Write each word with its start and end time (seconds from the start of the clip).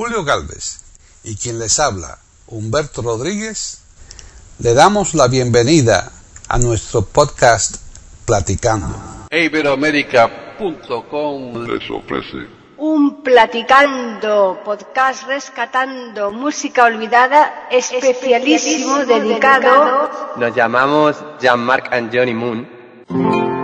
Julio 0.00 0.24
Galvez 0.24 0.80
y 1.24 1.36
quien 1.36 1.58
les 1.58 1.78
habla, 1.78 2.16
Humberto 2.46 3.02
Rodríguez, 3.02 3.82
le 4.58 4.72
damos 4.72 5.12
la 5.12 5.28
bienvenida 5.28 6.10
a 6.48 6.56
nuestro 6.56 7.02
podcast 7.02 7.76
Platicando. 8.24 8.96
Iberoamérica.com 9.30 11.66
les 11.66 11.90
ofrece 11.90 12.48
Un 12.78 13.22
platicando, 13.22 14.62
podcast 14.64 15.26
rescatando 15.26 16.30
música 16.30 16.86
olvidada, 16.86 17.68
especialísimo 17.70 19.04
dedicado 19.04 20.10
Nos 20.38 20.54
llamamos 20.54 21.22
Jean-Marc 21.42 21.92
and 21.92 22.10
Johnny 22.10 22.32
Moon. 22.32 23.59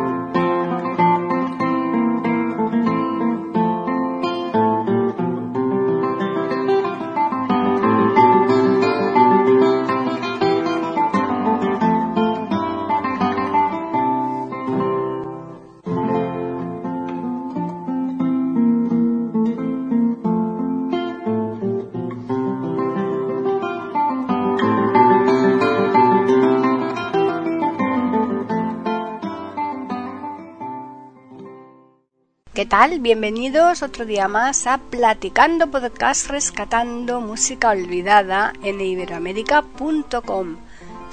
¿Qué 32.66 32.70
tal? 32.70 32.98
Bienvenidos 32.98 33.84
otro 33.84 34.04
día 34.04 34.26
más 34.26 34.66
a 34.66 34.78
Platicando 34.78 35.70
Podcast 35.70 36.28
Rescatando 36.28 37.20
Música 37.20 37.70
Olvidada 37.70 38.52
en 38.60 38.80
iberoamérica.com. 38.80 40.56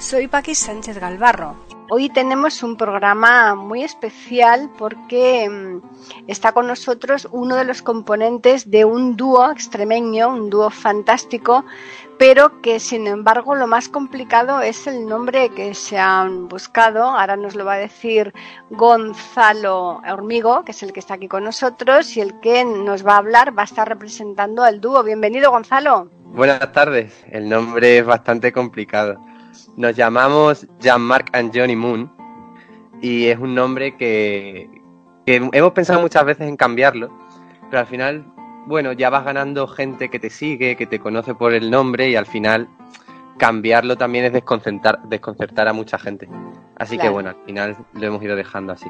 Soy 0.00 0.26
Paqui 0.26 0.56
Sánchez 0.56 0.98
Galvarro. 0.98 1.63
Hoy 1.90 2.08
tenemos 2.08 2.62
un 2.62 2.78
programa 2.78 3.54
muy 3.54 3.84
especial 3.84 4.70
porque 4.78 5.46
mm, 5.50 5.82
está 6.28 6.52
con 6.52 6.66
nosotros 6.66 7.28
uno 7.30 7.56
de 7.56 7.64
los 7.64 7.82
componentes 7.82 8.70
de 8.70 8.86
un 8.86 9.16
dúo 9.16 9.50
extremeño, 9.50 10.30
un 10.30 10.48
dúo 10.48 10.70
fantástico, 10.70 11.62
pero 12.18 12.62
que 12.62 12.80
sin 12.80 13.06
embargo 13.06 13.54
lo 13.54 13.66
más 13.66 13.90
complicado 13.90 14.62
es 14.62 14.86
el 14.86 15.06
nombre 15.06 15.50
que 15.50 15.74
se 15.74 15.98
han 15.98 16.48
buscado. 16.48 17.04
Ahora 17.04 17.36
nos 17.36 17.54
lo 17.54 17.66
va 17.66 17.74
a 17.74 17.78
decir 17.78 18.32
Gonzalo 18.70 20.00
Hormigo, 20.10 20.64
que 20.64 20.72
es 20.72 20.82
el 20.82 20.94
que 20.94 21.00
está 21.00 21.14
aquí 21.14 21.28
con 21.28 21.44
nosotros 21.44 22.16
y 22.16 22.22
el 22.22 22.40
que 22.40 22.64
nos 22.64 23.06
va 23.06 23.16
a 23.16 23.18
hablar, 23.18 23.56
va 23.56 23.62
a 23.62 23.66
estar 23.66 23.86
representando 23.86 24.62
al 24.62 24.80
dúo. 24.80 25.02
Bienvenido, 25.02 25.50
Gonzalo. 25.50 26.08
Buenas 26.24 26.72
tardes. 26.72 27.24
El 27.30 27.50
nombre 27.50 27.98
es 27.98 28.06
bastante 28.06 28.52
complicado. 28.52 29.33
Nos 29.76 29.96
llamamos 29.96 30.66
Jean-Marc 30.80 31.34
and 31.36 31.56
Johnny 31.56 31.76
Moon 31.76 32.10
y 33.00 33.26
es 33.26 33.38
un 33.38 33.54
nombre 33.54 33.96
que, 33.96 34.68
que 35.26 35.48
hemos 35.52 35.72
pensado 35.72 36.00
muchas 36.00 36.24
veces 36.24 36.48
en 36.48 36.56
cambiarlo, 36.56 37.10
pero 37.70 37.80
al 37.80 37.86
final, 37.86 38.24
bueno, 38.66 38.92
ya 38.92 39.10
vas 39.10 39.24
ganando 39.24 39.66
gente 39.66 40.08
que 40.08 40.18
te 40.18 40.30
sigue, 40.30 40.76
que 40.76 40.86
te 40.86 40.98
conoce 40.98 41.34
por 41.34 41.52
el 41.52 41.70
nombre 41.70 42.08
y 42.08 42.16
al 42.16 42.26
final 42.26 42.68
cambiarlo 43.38 43.96
también 43.96 44.24
es 44.24 44.32
desconcertar, 44.32 45.02
desconcertar 45.08 45.68
a 45.68 45.72
mucha 45.72 45.98
gente. 45.98 46.28
Así 46.76 46.98
que 46.98 47.08
bueno, 47.08 47.30
al 47.30 47.44
final 47.44 47.76
lo 47.92 48.06
hemos 48.06 48.22
ido 48.22 48.36
dejando 48.36 48.72
así. 48.72 48.88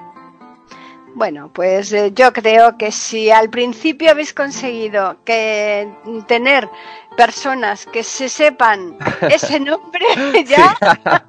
Bueno, 1.15 1.49
pues 1.53 1.93
eh, 1.93 2.13
yo 2.13 2.33
creo 2.33 2.77
que 2.77 2.91
si 2.91 3.31
al 3.31 3.49
principio 3.49 4.11
habéis 4.11 4.35
conseguido 4.35 5.17
que 5.25 5.89
tener 6.27 6.69
personas 7.17 7.87
que 7.87 8.03
se 8.03 8.29
sepan 8.29 8.97
ese 9.31 9.61
nombre, 9.61 10.07
ya, 10.47 10.77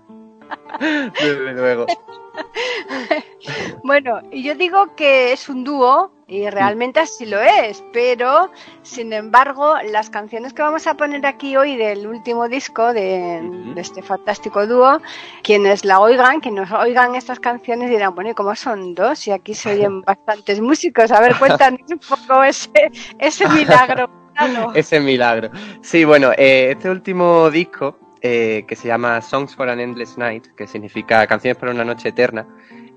Desde 0.79 1.53
luego. 1.53 1.85
bueno, 3.83 4.21
y 4.31 4.43
yo 4.43 4.55
digo 4.55 4.95
que 4.95 5.33
es 5.33 5.49
un 5.49 5.63
dúo 5.63 6.11
y 6.27 6.49
realmente 6.49 6.99
así 6.99 7.25
lo 7.25 7.39
es, 7.39 7.83
pero 7.93 8.49
sin 8.81 9.13
embargo, 9.13 9.75
las 9.91 10.09
canciones 10.09 10.53
que 10.53 10.63
vamos 10.63 10.87
a 10.87 10.95
poner 10.95 11.25
aquí 11.25 11.55
hoy 11.55 11.75
del 11.75 12.07
último 12.07 12.47
disco 12.49 12.93
de, 12.93 13.73
este 13.75 14.01
fantástico 14.01 14.65
dúo, 14.65 15.01
quienes 15.43 15.85
la 15.85 15.99
oigan, 15.99 16.39
quienes 16.39 16.71
oigan 16.71 17.13
estas 17.13 17.39
canciones 17.39 17.91
dirán, 17.91 18.15
bueno, 18.15 18.31
¿y 18.31 18.33
cómo 18.33 18.55
son 18.55 18.95
dos? 18.95 19.27
Y 19.27 19.31
aquí 19.31 19.53
se 19.53 19.73
oyen 19.73 20.01
bastantes 20.05 20.59
músicos. 20.61 21.11
A 21.11 21.21
ver, 21.21 21.35
cuéntanos 21.37 21.81
un 21.91 21.99
poco 21.99 22.43
ese, 22.43 22.91
ese 23.19 23.47
milagro. 23.49 24.09
Ese 24.75 24.99
milagro. 24.99 25.49
Sí, 25.81 26.03
bueno, 26.03 26.31
eh, 26.37 26.71
este 26.71 26.89
último 26.89 27.49
disco, 27.49 27.97
eh, 28.27 28.63
que 28.67 28.75
se 28.75 28.87
llama 28.87 29.21
Songs 29.21 29.55
for 29.55 29.69
an 29.69 29.79
Endless 29.79 30.17
Night, 30.17 30.47
que 30.57 30.65
significa 30.65 31.27
Canciones 31.27 31.57
para 31.57 31.71
una 31.71 31.85
Noche 31.85 32.09
Eterna, 32.09 32.47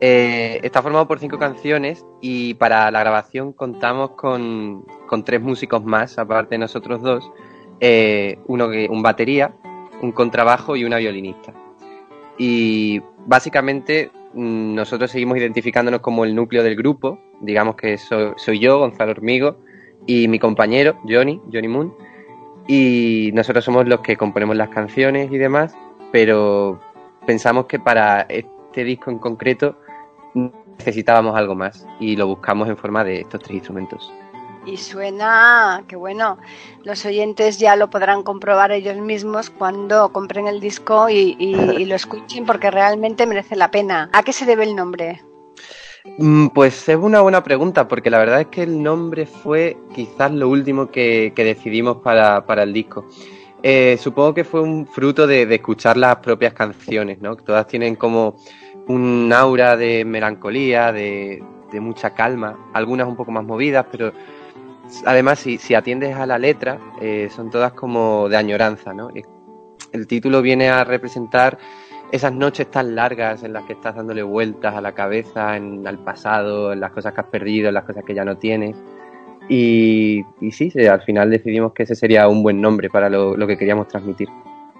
eh, 0.01 0.59
está 0.63 0.81
formado 0.81 1.07
por 1.07 1.19
cinco 1.19 1.39
canciones 1.39 2.07
y 2.23 2.55
para 2.55 2.91
la 2.91 3.01
grabación 3.01 3.53
contamos 3.53 4.13
con, 4.13 4.87
con 5.07 5.25
tres 5.25 5.43
músicos 5.43 5.85
más, 5.85 6.17
aparte 6.19 6.55
de 6.55 6.61
nosotros 6.61 7.03
dos, 7.03 7.31
eh, 7.81 8.39
uno 8.47 8.71
que, 8.71 8.89
un 8.89 9.03
batería, 9.03 9.53
un 10.01 10.13
contrabajo 10.13 10.77
y 10.77 10.85
una 10.85 10.97
violinista. 10.97 11.53
Y 12.39 13.03
básicamente 13.27 14.11
mm, 14.33 14.75
nosotros 14.77 15.11
seguimos 15.11 15.37
identificándonos 15.37 16.01
como 16.01 16.25
el 16.25 16.35
núcleo 16.35 16.63
del 16.63 16.75
grupo, 16.75 17.19
digamos 17.43 17.77
que 17.77 17.99
so- 17.99 18.33
soy 18.39 18.61
yo, 18.61 18.79
Gonzalo 18.79 19.11
Hormigo, 19.11 19.59
y 20.07 20.27
mi 20.29 20.39
compañero, 20.39 20.99
Johnny, 21.07 21.39
Johnny 21.53 21.69
Moon, 21.69 21.93
y 22.69 23.31
nosotros 23.33 23.65
somos 23.65 23.89
los 23.89 24.01
que 24.01 24.17
componemos 24.17 24.55
las 24.55 24.69
canciones 24.69 25.33
y 25.33 25.39
demás, 25.39 25.75
pero 26.13 26.79
pensamos 27.27 27.67
que 27.67 27.81
para 27.81 28.21
este 28.29 28.85
disco 28.85 29.11
en 29.11 29.19
concreto 29.19 29.75
necesitábamos 30.79 31.37
algo 31.37 31.55
más 31.57 31.85
y 31.99 32.15
lo 32.15 32.29
buscamos 32.29 32.69
en 32.69 32.77
forma 32.77 33.03
de 33.03 33.23
estos 33.23 33.41
tres 33.41 33.57
instrumentos. 33.57 34.13
Y 34.67 34.77
suena 34.77 35.83
que 35.89 35.97
bueno, 35.97 36.37
los 36.85 37.07
oyentes 37.07 37.59
ya 37.59 37.75
lo 37.75 37.89
podrán 37.89 38.23
comprobar 38.23 38.71
ellos 38.71 38.99
mismos 38.99 39.49
cuando 39.49 40.13
compren 40.13 40.47
el 40.47 40.61
disco 40.61 41.09
y, 41.09 41.37
y- 41.39 41.87
lo 41.87 41.95
escuchen 41.95 42.45
porque 42.45 42.71
realmente 42.71 43.25
merece 43.27 43.57
la 43.57 43.71
pena. 43.71 44.11
¿A 44.13 44.23
qué 44.23 44.33
se 44.35 44.45
debe 44.45 44.65
el 44.65 44.77
nombre? 44.77 45.23
Mm, 46.17 46.49
Pues 46.49 46.89
es 46.89 46.97
una 46.97 47.21
buena 47.21 47.43
pregunta, 47.43 47.87
porque 47.89 48.11
la 48.11 48.19
verdad 48.19 48.41
es 48.41 48.47
que 48.49 48.63
el 48.63 48.83
nombre 48.83 49.27
fue 49.27 49.77
quizás 49.95 50.33
lo 50.33 50.49
último 50.49 50.91
que, 50.91 51.33
decidimos 51.37 51.99
para, 51.99 52.47
para 52.47 52.63
el 52.63 52.73
disco. 52.73 53.07
Eh, 53.63 53.99
supongo 54.01 54.35
que 54.35 54.45
fue 54.45 54.61
un 54.61 54.87
fruto 54.87 55.27
de, 55.27 55.43
escuchar 55.55 55.97
las 55.97 56.17
propias 56.17 56.55
canciones, 56.55 57.21
¿no? 57.21 57.37
Todas 57.37 57.67
tienen 57.67 57.97
como 57.97 58.37
un 58.87 59.33
aura 59.33 59.77
de 59.77 60.05
melancolía, 60.05 60.93
de, 60.93 61.43
de 61.71 61.81
mucha 61.81 62.15
calma, 62.15 62.57
algunas 62.73 63.09
un 63.09 63.17
poco 63.17 63.33
más 63.33 63.45
movidas, 63.45 63.87
pero 63.91 64.13
además 65.05 65.41
si, 65.41 65.75
atiendes 65.75 66.17
a 66.17 66.27
la 66.27 66.39
letra, 66.39 66.79
eh, 67.01 67.29
son 67.35 67.51
todas 67.51 67.73
como 67.73 68.29
de 68.29 68.37
añoranza, 68.37 68.95
¿no? 68.95 69.11
El 69.93 70.07
título 70.07 70.43
viene 70.43 70.69
a 70.69 70.85
representar 70.85 71.59
esas 72.13 72.33
noches 72.33 72.71
tan 72.71 72.95
largas 72.95 73.43
en 73.43 73.53
las 73.53 73.65
que 73.65 73.75
estás 73.75 73.97
dándole 73.97 74.23
vueltas 74.23 74.75
a 74.75 74.81
la 74.81 74.93
cabeza, 74.93 75.57
en, 75.57 75.87
al 75.87 75.99
pasado, 75.99 76.73
en 76.73 76.81
las 76.81 76.93
cosas 76.93 77.13
que 77.15 77.21
has 77.21 77.27
perdido, 77.27 77.69
en 77.69 77.75
las 77.75 77.85
cosas 77.85 78.05
que 78.05 78.15
ya 78.15 78.25
no 78.25 78.37
tienes. 78.39 78.77
Y, 79.49 80.25
y 80.41 80.53
sí, 80.53 80.71
sí, 80.71 80.87
al 80.87 81.03
final 81.03 81.31
decidimos 81.31 81.73
que 81.73 81.85
ese 81.85 81.95
sería 81.95 82.29
un 82.29 82.43
buen 82.43 82.61
nombre 82.61 82.91
para 82.91 83.09
lo, 83.09 83.37
lo 83.37 83.47
que 83.47 83.57
queríamos 83.57 83.89
transmitir. 83.89 84.29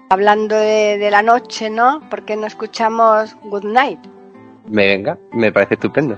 Hablando 0.09 0.55
de, 0.55 0.97
de 0.97 1.11
la 1.11 1.21
noche, 1.21 1.69
¿no? 1.69 2.01
¿Por 2.09 2.23
qué 2.23 2.35
no 2.35 2.47
escuchamos 2.47 3.35
Good 3.43 3.65
Night? 3.65 3.99
Me 4.67 4.87
venga, 4.87 5.17
me 5.31 5.51
parece 5.51 5.75
estupendo. 5.75 6.17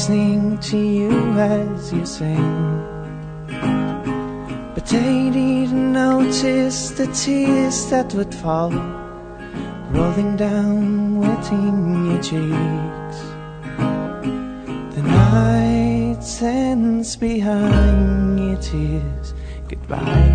listening 0.00 0.56
to 0.56 0.78
you 0.78 1.10
as 1.38 1.92
you 1.92 2.06
sing. 2.06 2.86
But 4.74 4.86
they 4.86 5.28
didn't 5.30 5.92
notice 5.92 6.92
the 6.92 7.06
tears 7.08 7.90
that 7.90 8.14
would 8.14 8.34
fall, 8.34 8.70
rolling 9.90 10.36
down, 10.36 11.20
wetting 11.20 12.06
your 12.06 12.22
cheeks. 12.22 13.18
The 14.96 15.02
night 15.02 16.24
stands 16.24 17.16
behind 17.16 18.40
your 18.40 18.56
tears. 18.56 19.34
Goodbye, 19.68 20.32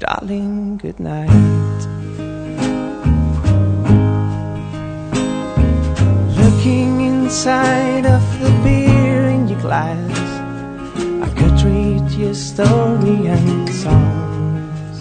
darling. 0.00 0.78
Good 0.78 0.98
night. 0.98 1.95
Inside 7.26 8.06
of 8.06 8.22
the 8.40 8.50
beer 8.62 9.26
in 9.26 9.48
your 9.48 9.60
glass, 9.60 10.16
I 11.26 11.28
could 11.36 11.60
read 11.62 12.08
your 12.12 12.34
story 12.34 13.26
and 13.26 13.68
songs. 13.68 14.96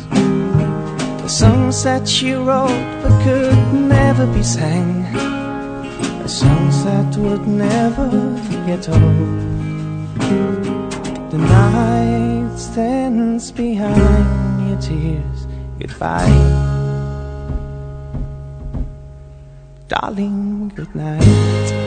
The 1.21 1.29
songs 1.29 1.83
that 1.83 2.23
you 2.23 2.43
wrote 2.43 2.85
but 3.03 3.15
could 3.23 3.73
never 3.73 4.25
be 4.25 4.41
sang. 4.41 5.03
The 6.23 6.27
songs 6.27 6.83
that 6.85 7.15
would 7.15 7.47
never 7.47 8.09
get 8.65 8.89
old. 8.89 9.37
The 11.29 11.37
night 11.37 12.57
stands 12.57 13.51
behind 13.51 14.67
your 14.67 14.81
tears. 14.81 15.39
Goodbye. 15.77 16.41
Darling, 19.87 20.71
good 20.73 20.95
night. 20.95 21.84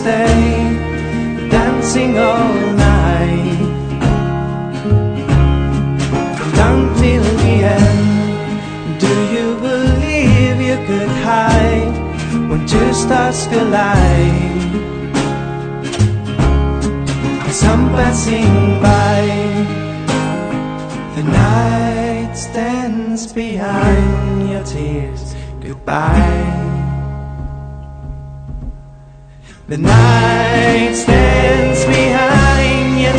Stay 0.00 1.48
dancing 1.50 2.18
all 2.18 2.54
night? 2.88 3.60
Until 6.68 7.24
the 7.42 7.54
end, 7.78 9.00
do 9.04 9.14
you 9.34 9.46
believe 9.68 10.56
you 10.68 10.78
could 10.88 11.12
hide 11.28 11.96
when 12.48 12.66
two 12.66 12.92
stars 12.92 13.46
collide? 13.46 14.56
I'm 17.68 17.88
passing 17.90 18.80
by, 18.80 19.22
the 21.16 21.22
night 21.24 22.34
stands 22.34 23.32
behind 23.32 24.50
your 24.50 24.62
tears. 24.64 25.34
Goodbye. 25.60 26.65
The 29.68 29.78
night 29.78 30.94
stands 30.94 31.84
behind 31.86 33.00
your 33.00 33.18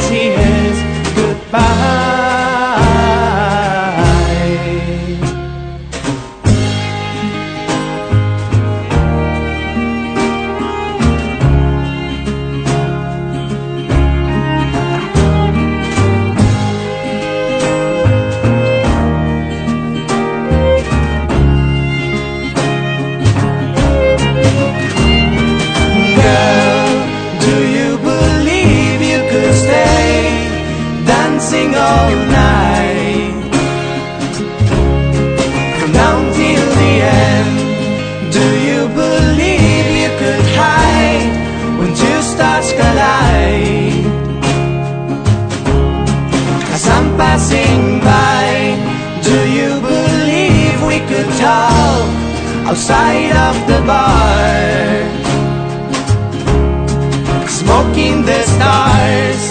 stars. 58.67 59.43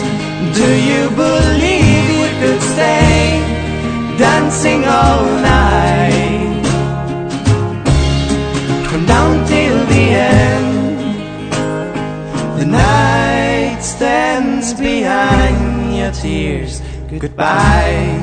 Do 0.60 0.68
you 0.90 1.02
believe 1.24 2.06
we 2.22 2.30
could 2.40 2.60
stay 2.74 3.40
dancing 4.18 4.80
all 4.84 5.24
night? 5.56 6.64
From 8.88 9.02
down 9.14 9.32
till 9.52 9.78
the 9.94 10.04
end, 10.36 10.98
the 12.58 12.66
night 12.66 13.80
stands 13.94 14.74
behind 14.74 15.96
your 15.98 16.12
tears. 16.12 16.72
Goodbye. 17.24 18.20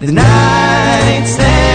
The 0.00 0.12
night 0.12 1.24
stands 1.26 1.69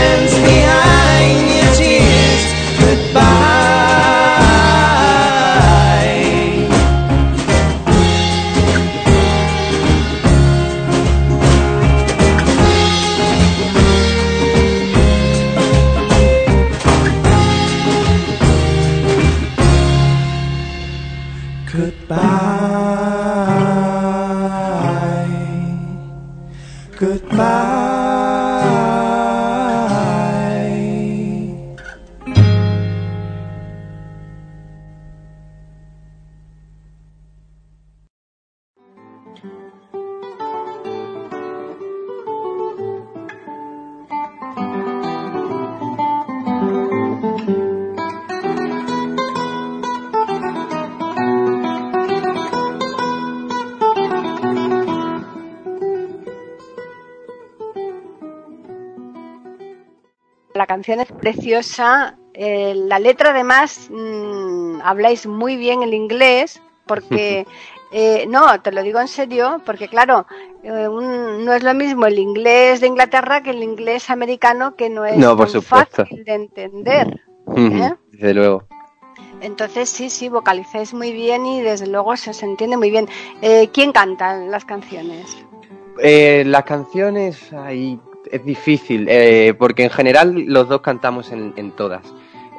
canción 60.85 60.99
es 60.99 61.11
preciosa. 61.19 62.15
eh, 62.37 62.73
la 62.75 62.99
letra, 62.99 63.29
además, 63.29 63.87
mm, 63.89 64.81
habláis 64.83 65.25
muy 65.25 65.55
bien 65.55 65.83
el 65.83 65.93
inglés, 65.93 66.61
porque. 66.85 67.47
eh, 67.93 68.25
no, 68.27 68.61
te 68.61 68.73
lo 68.73 68.83
digo 68.83 68.99
en 68.99 69.07
serio, 69.07 69.61
porque 69.65 69.87
claro, 69.87 70.27
eh, 70.63 70.87
un- 70.89 71.45
no 71.45 71.53
es 71.53 71.63
lo 71.63 71.73
mismo 71.73 72.05
el 72.07 72.19
inglés 72.19 72.81
de 72.81 72.87
Inglaterra 72.87 73.41
que 73.41 73.51
el 73.51 73.63
inglés 73.63 74.09
americano, 74.09 74.75
que 74.75 74.89
no 74.89 75.05
es 75.05 75.15
No, 75.17 75.37
por 75.37 75.49
tan 75.49 75.61
fácil 75.61 76.25
de 76.25 76.33
entender. 76.33 77.21
¿eh? 77.55 77.93
Desde 78.11 78.33
luego. 78.33 78.63
Entonces, 79.39 79.89
sí, 79.89 80.09
sí, 80.09 80.27
vocalizáis 80.27 80.93
muy 80.93 81.13
bien 81.13 81.45
y 81.45 81.61
desde 81.61 81.87
luego 81.87 82.17
se 82.17 82.31
os 82.31 82.43
entiende 82.43 82.75
muy 82.75 82.91
bien. 82.91 83.07
Eh, 83.41 83.69
¿Quién 83.73 83.91
canta 83.93 84.35
las 84.37 84.65
canciones? 84.65 85.37
Las 85.97 86.63
canciones 86.65 87.53
ahí 87.53 87.97
es 88.35 88.45
difícil, 88.45 89.07
eh, 89.09 89.53
porque 89.57 89.83
en 89.83 89.89
general 89.89 90.33
los 90.47 90.67
dos 90.69 90.81
cantamos 90.81 91.31
en, 91.31 91.53
en 91.57 91.71
todas. 91.71 92.03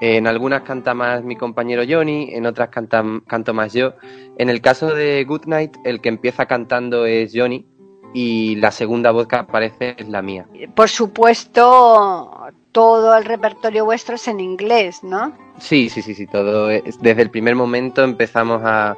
Eh, 0.00 0.16
en 0.16 0.26
algunas 0.26 0.62
canta 0.62 0.92
más 0.94 1.22
mi 1.24 1.36
compañero 1.36 1.82
Johnny, 1.88 2.28
en 2.32 2.44
otras 2.46 2.68
canta, 2.68 3.02
canto 3.26 3.54
más 3.54 3.72
yo. 3.72 3.94
En 4.38 4.50
el 4.50 4.60
caso 4.60 4.94
de 4.94 5.24
Good 5.24 5.46
Night, 5.46 5.76
el 5.84 6.00
que 6.00 6.08
empieza 6.10 6.46
cantando 6.46 7.06
es 7.06 7.32
Johnny 7.34 7.64
y 8.12 8.56
la 8.56 8.70
segunda 8.70 9.10
voz 9.10 9.26
que 9.26 9.36
aparece 9.36 9.94
es 9.98 10.08
la 10.08 10.22
mía. 10.22 10.46
Por 10.74 10.88
supuesto, 10.88 12.30
todo 12.72 13.16
el 13.16 13.24
repertorio 13.24 13.84
vuestro 13.84 14.16
es 14.16 14.28
en 14.28 14.40
inglés, 14.40 15.02
¿no? 15.02 15.32
Sí, 15.58 15.88
sí, 15.88 16.02
sí, 16.02 16.14
sí, 16.14 16.26
todo. 16.26 16.70
es- 16.70 17.00
desde 17.00 17.22
el 17.22 17.30
primer 17.30 17.54
momento 17.54 18.04
empezamos 18.04 18.62
a, 18.64 18.96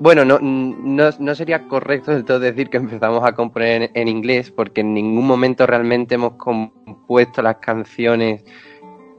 Bueno, 0.00 0.24
no, 0.24 0.38
no, 0.40 1.34
sería 1.34 1.66
correcto 1.66 2.12
del 2.12 2.40
decir 2.40 2.70
que 2.70 2.76
empezamos 2.76 3.24
a 3.24 3.32
componer 3.32 3.90
en, 3.94 4.06
inglés, 4.06 4.52
porque 4.52 4.82
en 4.82 4.94
ningún 4.94 5.26
momento 5.26 5.66
realmente 5.66 6.14
hemos 6.14 6.34
compuesto 6.34 7.42
las 7.42 7.56
canciones 7.56 8.44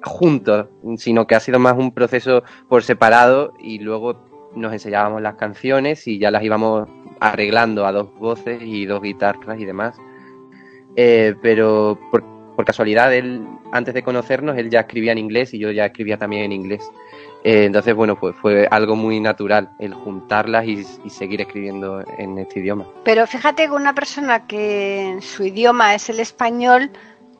juntos, 0.03 0.67
sino 0.95 1.27
que 1.27 1.35
ha 1.35 1.41
sido 1.41 1.59
más 1.59 1.77
un 1.77 1.93
proceso 1.93 2.43
por 2.69 2.83
separado 2.83 3.53
y 3.59 3.79
luego 3.79 4.25
nos 4.55 4.71
enseñábamos 4.71 5.21
las 5.21 5.35
canciones 5.35 6.07
y 6.07 6.17
ya 6.17 6.31
las 6.31 6.43
íbamos 6.43 6.87
arreglando 7.19 7.85
a 7.85 7.91
dos 7.91 8.13
voces 8.15 8.61
y 8.61 8.85
dos 8.85 9.01
guitarras 9.01 9.59
y 9.59 9.65
demás. 9.65 9.97
Eh, 10.95 11.35
pero 11.41 11.99
por, 12.09 12.23
por, 12.55 12.63
casualidad, 12.63 13.13
él, 13.13 13.45
antes 13.73 13.93
de 13.93 14.01
conocernos, 14.01 14.57
él 14.57 14.69
ya 14.69 14.81
escribía 14.81 15.11
en 15.11 15.17
inglés 15.17 15.53
y 15.53 15.59
yo 15.59 15.71
ya 15.71 15.87
escribía 15.87 16.17
también 16.17 16.43
en 16.43 16.53
inglés. 16.53 16.89
Eh, 17.43 17.65
entonces, 17.65 17.95
bueno, 17.95 18.19
pues 18.19 18.35
fue 18.35 18.67
algo 18.69 18.95
muy 18.95 19.19
natural 19.19 19.69
el 19.79 19.93
juntarlas 19.93 20.65
y, 20.65 20.83
seguir 21.09 21.41
escribiendo 21.41 22.03
en 22.17 22.37
este 22.37 22.59
idioma. 22.59 22.85
Pero 23.03 23.25
fíjate 23.27 23.65
que 23.65 23.71
una 23.71 23.93
persona 23.93 24.45
que 24.45 25.17
su 25.21 25.43
idioma 25.43 25.95
es 25.95 26.09
el 26.09 26.19
español, 26.19 26.91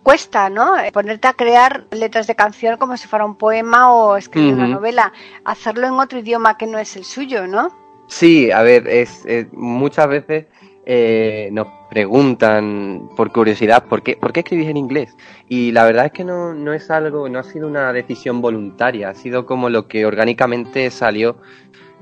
cuesta, 0.04 0.50
¿no? 0.50 0.74
Ponerte 0.94 1.28
a 1.28 1.34
crear 1.34 1.86
letras 1.92 2.28
de 2.28 2.36
canción 2.36 2.78
como 2.78 2.98
si 2.98 3.08
fuera 3.08 3.26
un 3.26 3.36
poema 3.36 3.92
o 3.92 4.16
escribir 4.16 4.54
una 4.54 4.68
novela. 4.68 5.12
Hacerlo 5.44 5.88
en 5.88 5.94
otro 5.94 6.20
idioma 6.20 6.58
que 6.58 6.66
no 6.66 6.80
es 6.80 6.96
el 6.96 7.04
suyo, 7.04 7.48
¿no? 7.48 7.70
Sí, 8.08 8.52
a 8.52 8.64
ver, 8.64 8.88
es, 8.88 9.26
muchas 9.52 10.08
veces 10.08 10.48
eh, 10.92 11.50
nos 11.52 11.68
preguntan 11.88 13.12
por 13.16 13.32
curiosidad 13.32 13.86
¿por 13.86 14.02
qué, 14.02 14.16
por 14.16 14.34
qué 14.34 14.40
escribís 14.40 14.70
en 14.70 14.78
inglés. 14.78 15.16
Y 15.48 15.72
la 15.72 15.84
verdad 15.84 16.08
es 16.08 16.12
que 16.14 16.24
no, 16.24 16.56
no 16.56 16.74
es 16.74 16.90
algo, 16.90 17.30
no 17.30 17.38
ha 17.38 17.44
sido 17.44 17.68
una 17.68 17.94
decisión 17.94 18.42
voluntaria, 18.42 19.10
ha 19.10 19.14
sido 19.14 19.46
como 19.46 19.70
lo 19.70 19.88
que 19.88 20.08
orgánicamente 20.08 20.90
salió 20.90 21.38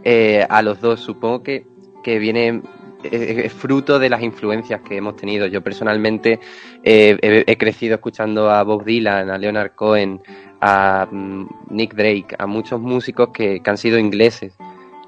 eh, 0.05 0.47
a 0.49 0.61
los 0.61 0.79
dos. 0.79 1.01
Supongo 1.01 1.43
que, 1.43 1.67
que 2.01 2.17
viene 2.17 2.61
es 3.03 3.51
fruto 3.51 3.99
de 3.99 4.09
las 4.09 4.23
influencias 4.23 4.79
que 4.87 4.95
hemos 4.95 5.17
tenido. 5.17 5.47
Yo 5.47 5.61
personalmente 5.61 6.39
eh, 6.81 7.43
he, 7.45 7.57
crecido 7.57 7.95
escuchando 7.95 8.49
a 8.49 8.63
Bob 8.63 8.85
Dylan, 8.85 9.29
a 9.29 9.37
Leonard 9.37 9.75
Cohen, 9.75 10.21
a 10.61 11.09
mm, 11.11 11.47
Nick 11.71 11.93
Drake, 11.93 12.35
a 12.39 12.47
muchos 12.47 12.79
músicos 12.79 13.31
que, 13.33 13.59
que, 13.61 13.69
han 13.69 13.77
sido 13.77 13.99
ingleses. 13.99 14.55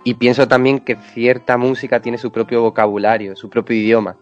Y 0.04 0.14
pienso 0.16 0.48
también 0.48 0.80
que 0.80 0.96
cierta 1.14 1.58
música 1.58 2.02
tiene 2.02 2.18
su 2.18 2.32
propio 2.32 2.62
vocabulario, 2.62 3.36
su 3.36 3.50
propio 3.50 3.76
idioma 3.76 4.18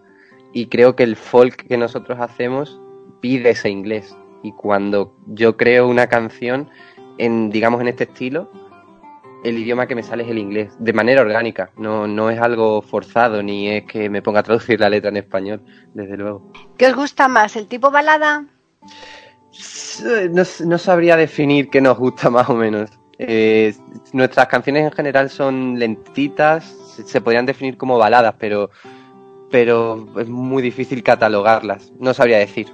y 0.53 0.67
creo 0.67 0.95
que 0.95 1.03
el 1.03 1.15
folk 1.15 1.67
que 1.67 1.77
nosotros 1.77 2.19
hacemos 2.19 2.79
pide 3.21 3.51
ese 3.51 3.69
inglés. 3.69 4.15
Y 4.43 4.51
cuando 4.53 5.15
yo 5.27 5.57
creo 5.57 5.87
una 5.87 6.07
canción, 6.07 6.69
en, 7.17 7.49
digamos 7.49 7.81
en 7.81 7.89
este 7.89 8.05
estilo, 8.05 8.49
el 9.43 9.57
idioma 9.57 9.87
que 9.87 9.95
me 9.95 10.03
sale 10.03 10.23
es 10.23 10.29
el 10.29 10.37
inglés, 10.37 10.73
de 10.79 10.93
manera 10.93 11.21
orgánica, 11.21 11.69
no, 11.77 12.07
no 12.07 12.29
es 12.29 12.39
algo 12.39 12.81
forzado 12.81 13.43
ni 13.43 13.69
es 13.69 13.85
que 13.85 14.09
me 14.09 14.21
ponga 14.21 14.39
a 14.39 14.43
traducir 14.43 14.79
la 14.79 14.89
letra 14.89 15.09
en 15.09 15.17
español, 15.17 15.61
desde 15.93 16.17
luego. 16.17 16.51
¿Qué 16.77 16.87
os 16.87 16.95
gusta 16.95 17.27
más, 17.27 17.55
el 17.55 17.67
tipo 17.67 17.91
balada? 17.91 18.45
No, 20.31 20.43
no 20.65 20.77
sabría 20.77 21.17
definir 21.17 21.69
qué 21.69 21.81
nos 21.81 21.97
gusta 21.97 22.29
más 22.31 22.49
o 22.49 22.55
menos. 22.55 22.89
Eh, 23.19 23.73
nuestras 24.13 24.47
canciones 24.47 24.83
en 24.83 24.91
general 24.91 25.29
son 25.29 25.79
lentitas, 25.79 26.63
se 27.05 27.21
podrían 27.21 27.45
definir 27.45 27.77
como 27.77 27.97
baladas, 27.97 28.35
pero 28.37 28.69
pero 29.49 30.07
es 30.19 30.27
muy 30.27 30.61
difícil 30.61 31.03
catalogarlas, 31.03 31.91
no 31.99 32.13
sabría 32.13 32.39
decir. 32.39 32.67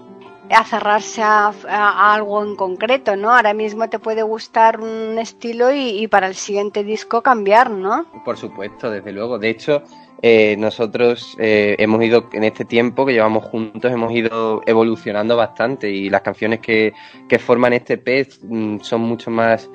A 0.49 0.63
cerrarse 0.63 1.21
a, 1.21 2.13
algo 2.13 2.43
en 2.43 2.55
concreto, 2.55 3.15
¿no? 3.15 3.33
Ahora 3.33 3.53
mismo 3.53 3.89
te 3.89 3.99
puede 3.99 4.23
gustar 4.23 4.79
un 4.79 5.17
estilo 5.17 5.71
y, 5.73 6.07
para 6.07 6.27
el 6.27 6.35
siguiente 6.35 6.83
disco 6.83 7.21
cambiar, 7.21 7.71
¿no? 7.71 8.05
Por 8.25 8.37
supuesto, 8.37 8.91
desde 8.91 9.11
luego. 9.11 9.39
De 9.39 9.49
hecho, 9.49 9.83
eh, 10.25 10.55
nosotros 10.57 11.35
eh, 11.37 11.75
hemos 11.79 12.01
ido, 12.01 12.29
en 12.31 12.45
este 12.45 12.63
tiempo 12.63 13.05
que 13.05 13.11
llevamos 13.11 13.43
juntos, 13.43 13.91
hemos 13.91 14.13
ido 14.13 14.61
evolucionando 14.65 15.35
bastante 15.35 15.91
y 15.91 16.09
las 16.09 16.21
canciones 16.21 16.61
que, 16.61 16.93
que 17.27 17.39
forman 17.39 17.73
este 17.73 17.97
pez 17.97 18.39
mm, 18.41 18.79
son 18.79 19.01
mucho 19.01 19.29
más 19.29 19.69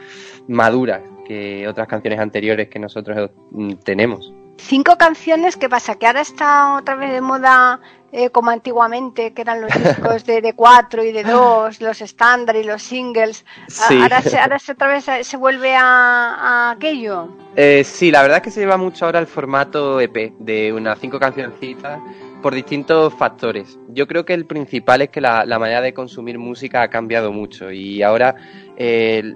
maduras 0.48 1.02
que 1.26 1.68
otras 1.68 1.86
canciones 1.86 2.18
anteriores 2.18 2.68
que 2.68 2.78
nosotros 2.78 3.30
mm, 3.50 3.74
tenemos 3.84 4.32
cinco 4.58 4.96
canciones, 4.98 5.56
¿qué 5.56 5.68
pasa? 5.68 5.94
Que 5.94 6.06
ahora 6.06 6.20
está 6.20 6.74
otra 6.74 6.96
vez 6.96 7.12
de 7.12 7.20
moda 7.20 7.80
eh, 8.10 8.30
como 8.30 8.50
antiguamente, 8.50 9.32
que 9.32 9.42
eran 9.42 9.60
los 9.60 9.72
discos 9.82 10.24
de, 10.24 10.40
de 10.40 10.54
cuatro 10.54 11.04
y 11.04 11.12
de 11.12 11.24
dos, 11.24 11.80
los 11.80 12.00
estándar 12.00 12.56
y 12.56 12.64
los 12.64 12.82
singles. 12.82 13.44
Ahora, 13.88 14.22
se, 14.22 14.38
ahora 14.38 14.58
otra 14.68 14.88
vez 14.88 15.26
se 15.26 15.36
vuelve 15.36 15.74
a, 15.76 16.70
aquello. 16.70 17.28
Eh, 17.56 17.84
sí, 17.84 18.10
la 18.10 18.22
verdad 18.22 18.38
es 18.38 18.42
que 18.42 18.50
se 18.50 18.60
lleva 18.60 18.76
mucho 18.76 19.06
ahora 19.06 19.18
el 19.18 19.26
formato 19.26 20.00
EP, 20.00 20.32
de 20.38 20.72
unas 20.72 20.98
cinco 20.98 21.18
cancioncitas 21.18 22.00
por 22.42 22.54
distintos 22.54 23.12
factores. 23.14 23.78
Yo 23.88 24.06
creo 24.06 24.24
que 24.24 24.34
el 24.34 24.46
principal 24.46 25.02
es 25.02 25.10
que 25.10 25.20
la, 25.20 25.44
manera 25.58 25.80
de 25.80 25.92
consumir 25.92 26.38
música 26.38 26.82
ha 26.82 26.88
cambiado 26.88 27.32
mucho 27.32 27.70
y 27.70 28.02
ahora, 28.02 28.36
eh, 28.76 29.34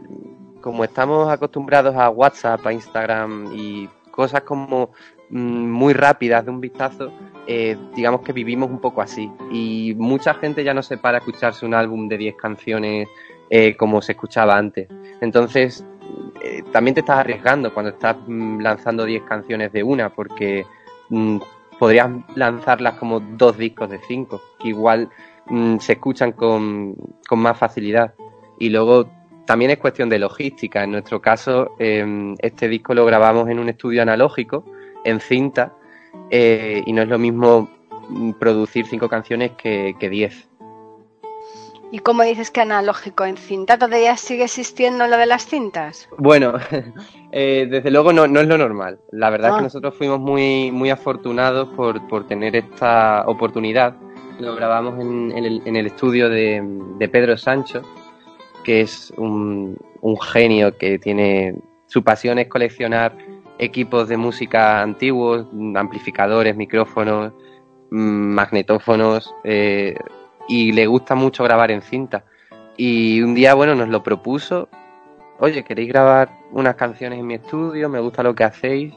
como 0.60 0.84
estamos 0.84 1.30
acostumbrados 1.30 1.96
a 1.96 2.08
WhatsApp, 2.08 2.64
a 2.66 2.72
Instagram 2.72 3.52
y 3.54 3.88
cosas 4.12 4.42
como 4.42 4.90
muy 5.32 5.94
rápidas 5.94 6.44
de 6.44 6.50
un 6.50 6.60
vistazo, 6.60 7.10
eh, 7.46 7.76
digamos 7.94 8.20
que 8.20 8.32
vivimos 8.32 8.70
un 8.70 8.80
poco 8.80 9.00
así. 9.02 9.30
Y 9.50 9.94
mucha 9.96 10.34
gente 10.34 10.62
ya 10.62 10.74
no 10.74 10.82
se 10.82 10.98
para 10.98 11.18
a 11.18 11.20
escucharse 11.20 11.66
un 11.66 11.74
álbum 11.74 12.06
de 12.08 12.18
10 12.18 12.36
canciones 12.36 13.08
eh, 13.50 13.76
como 13.76 14.02
se 14.02 14.12
escuchaba 14.12 14.56
antes. 14.56 14.88
Entonces, 15.20 15.84
eh, 16.44 16.62
también 16.70 16.94
te 16.94 17.00
estás 17.00 17.18
arriesgando 17.18 17.72
cuando 17.72 17.92
estás 17.92 18.16
mm, 18.26 18.60
lanzando 18.60 19.04
10 19.04 19.22
canciones 19.22 19.72
de 19.72 19.82
una, 19.82 20.10
porque 20.10 20.66
mm, 21.08 21.38
podrías 21.78 22.10
lanzarlas 22.34 22.94
como 22.94 23.20
dos 23.20 23.56
discos 23.56 23.90
de 23.90 23.98
5, 24.06 24.40
que 24.60 24.68
igual 24.68 25.08
se 25.80 25.94
escuchan 25.94 26.32
con, 26.32 26.94
con 27.28 27.40
más 27.40 27.58
facilidad. 27.58 28.14
Y 28.58 28.70
luego 28.70 29.10
también 29.44 29.72
es 29.72 29.78
cuestión 29.78 30.08
de 30.08 30.18
logística. 30.18 30.84
En 30.84 30.92
nuestro 30.92 31.20
caso, 31.20 31.72
em, 31.78 32.34
este 32.38 32.68
disco 32.68 32.94
lo 32.94 33.04
grabamos 33.04 33.48
en 33.48 33.58
un 33.58 33.68
estudio 33.68 34.02
analógico, 34.02 34.64
en 35.04 35.20
cinta, 35.20 35.74
eh, 36.30 36.82
y 36.86 36.92
no 36.92 37.02
es 37.02 37.08
lo 37.08 37.18
mismo 37.18 37.68
producir 38.38 38.86
cinco 38.86 39.08
canciones 39.08 39.52
que, 39.52 39.94
diez. 40.10 40.48
¿Y 41.90 41.98
cómo 41.98 42.22
dices 42.22 42.50
que 42.50 42.62
analógico 42.62 43.24
en 43.24 43.36
cinta? 43.36 43.78
¿Todavía 43.78 44.16
sigue 44.16 44.44
existiendo 44.44 45.06
lo 45.06 45.18
de 45.18 45.26
las 45.26 45.46
cintas? 45.46 46.08
Bueno, 46.16 46.54
eh, 47.32 47.66
desde 47.70 47.90
luego 47.90 48.12
no, 48.12 48.24
es 48.24 48.46
lo 48.46 48.58
normal. 48.58 48.98
La 49.10 49.28
verdad 49.28 49.50
es 49.50 49.54
que 49.56 49.60
ah. 49.60 49.64
nosotros 49.64 49.94
fuimos 49.94 50.18
muy, 50.18 50.70
muy 50.72 50.90
afortunados 50.90 51.68
por, 51.76 52.26
tener 52.26 52.56
esta 52.56 53.24
oportunidad. 53.26 53.94
Lo 54.38 54.56
grabamos 54.56 54.98
en, 55.00 55.32
el, 55.76 55.86
estudio 55.86 56.30
de, 56.30 56.62
de 56.98 57.08
Pedro 57.08 57.36
Sancho, 57.36 57.82
que 58.62 58.80
es 58.82 59.12
un, 59.16 59.78
genio 60.32 60.76
que 60.76 60.98
tiene 60.98 61.54
su 61.86 62.02
pasión 62.02 62.38
es 62.38 62.48
coleccionar 62.48 63.16
equipos 63.58 64.08
de 64.08 64.16
música 64.16 64.82
antiguos, 64.82 65.46
amplificadores, 65.74 66.56
micrófonos, 66.56 67.32
mm, 67.90 68.34
magnetófonos 68.34 69.34
eh, 69.44 69.96
y 70.48 70.72
le 70.72 70.86
gusta 70.86 71.14
mucho 71.14 71.44
grabar 71.44 71.70
en 71.70 71.82
cinta. 71.82 72.24
Y 72.76 73.20
un 73.22 73.34
día, 73.34 73.54
bueno, 73.54 73.74
nos 73.74 73.88
lo 73.88 74.02
propuso, 74.02 74.68
oye, 75.38 75.62
¿queréis 75.64 75.88
grabar 75.88 76.30
unas 76.52 76.74
canciones 76.76 77.18
en 77.18 77.26
mi 77.26 77.34
estudio? 77.34 77.88
Me 77.88 78.00
gusta 78.00 78.22
lo 78.22 78.34
que 78.34 78.44
hacéis. 78.44 78.94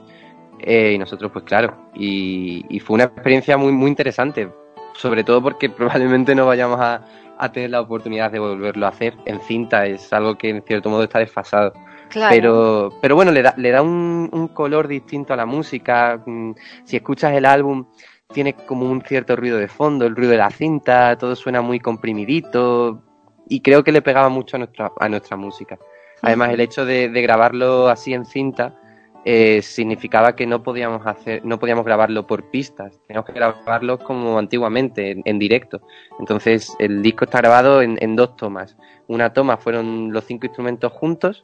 Eh, 0.60 0.94
y 0.96 0.98
nosotros, 0.98 1.32
pues 1.32 1.44
claro, 1.46 1.76
y, 1.94 2.80
fue 2.80 2.96
una 2.96 3.04
experiencia 3.06 3.58
muy, 3.58 3.72
muy 3.74 3.90
interesante, 3.90 4.50
sobre 4.94 5.24
todo 5.24 5.42
porque 5.42 5.70
probablemente 5.72 6.34
no 6.34 6.46
vayamos 6.46 6.80
a, 6.80 7.06
a 7.38 7.52
tener 7.52 7.72
la 7.72 7.82
oportunidad 7.82 8.32
de 8.32 8.40
volverlo 8.40 8.86
a 8.86 8.90
hacer 8.90 9.16
en 9.26 9.42
cinta. 9.42 9.86
Es 9.86 10.12
algo 10.14 10.38
que 10.38 10.50
en 10.50 10.64
cierto 10.64 10.90
modo 10.90 11.04
está 11.04 11.20
desfasado. 11.20 11.74
Pero, 12.14 12.92
pero 13.02 13.16
bueno, 13.16 13.32
le 13.32 13.42
da, 13.42 13.54
le 13.58 13.72
da 13.72 13.82
un, 13.82 14.50
color 14.54 14.88
distinto 14.88 15.34
a 15.34 15.38
la 15.38 15.46
música. 15.46 16.22
Mm, 16.26 16.52
si 16.84 16.96
escuchas 16.96 17.34
el 17.34 17.46
álbum, 17.46 17.86
tiene 18.34 18.54
como 18.54 18.90
un 18.90 19.02
cierto 19.02 19.36
ruido 19.36 19.58
de 19.58 19.68
fondo, 19.68 20.06
el 20.06 20.16
ruido 20.16 20.32
de 20.32 20.38
la 20.38 20.50
cinta, 20.50 21.18
todo 21.18 21.36
suena 21.36 21.62
muy 21.62 21.80
comprimidito. 21.80 23.02
Y 23.48 23.62
creo 23.62 23.84
que 23.84 23.92
le 23.92 24.02
pegaba 24.02 24.30
mucho 24.30 24.58
a 24.58 24.60
nuestra, 24.60 24.92
a 25.00 25.10
nuestra 25.10 25.38
música. 25.38 25.78
Además, 26.22 26.52
el 26.52 26.62
hecho 26.62 26.86
de 26.86 27.10
grabarlo 27.10 27.90
así 27.90 28.14
en 28.14 28.26
cinta 28.26 28.80
eh, 29.28 29.64
significaba 29.64 30.36
que 30.36 30.46
no 30.46 30.62
podíamos 30.62 31.08
hacer, 31.08 31.44
no 31.44 31.58
podíamos 31.58 31.84
grabarlo 31.84 32.28
por 32.28 32.52
pistas, 32.52 33.02
teníamos 33.08 33.26
que 33.26 33.34
grabarlo 33.34 33.98
como 33.98 34.38
antiguamente, 34.38 35.20
en, 35.26 35.40
directo. 35.40 35.82
Entonces 36.20 36.76
el 36.78 37.02
disco 37.02 37.26
está 37.26 37.40
grabado 37.40 37.82
en, 37.82 38.16
dos 38.16 38.36
tomas. 38.36 38.78
Una 39.08 39.34
toma 39.34 39.58
fueron 39.58 40.14
los 40.14 40.26
cinco 40.26 40.46
instrumentos 40.46 40.92
juntos 40.94 41.44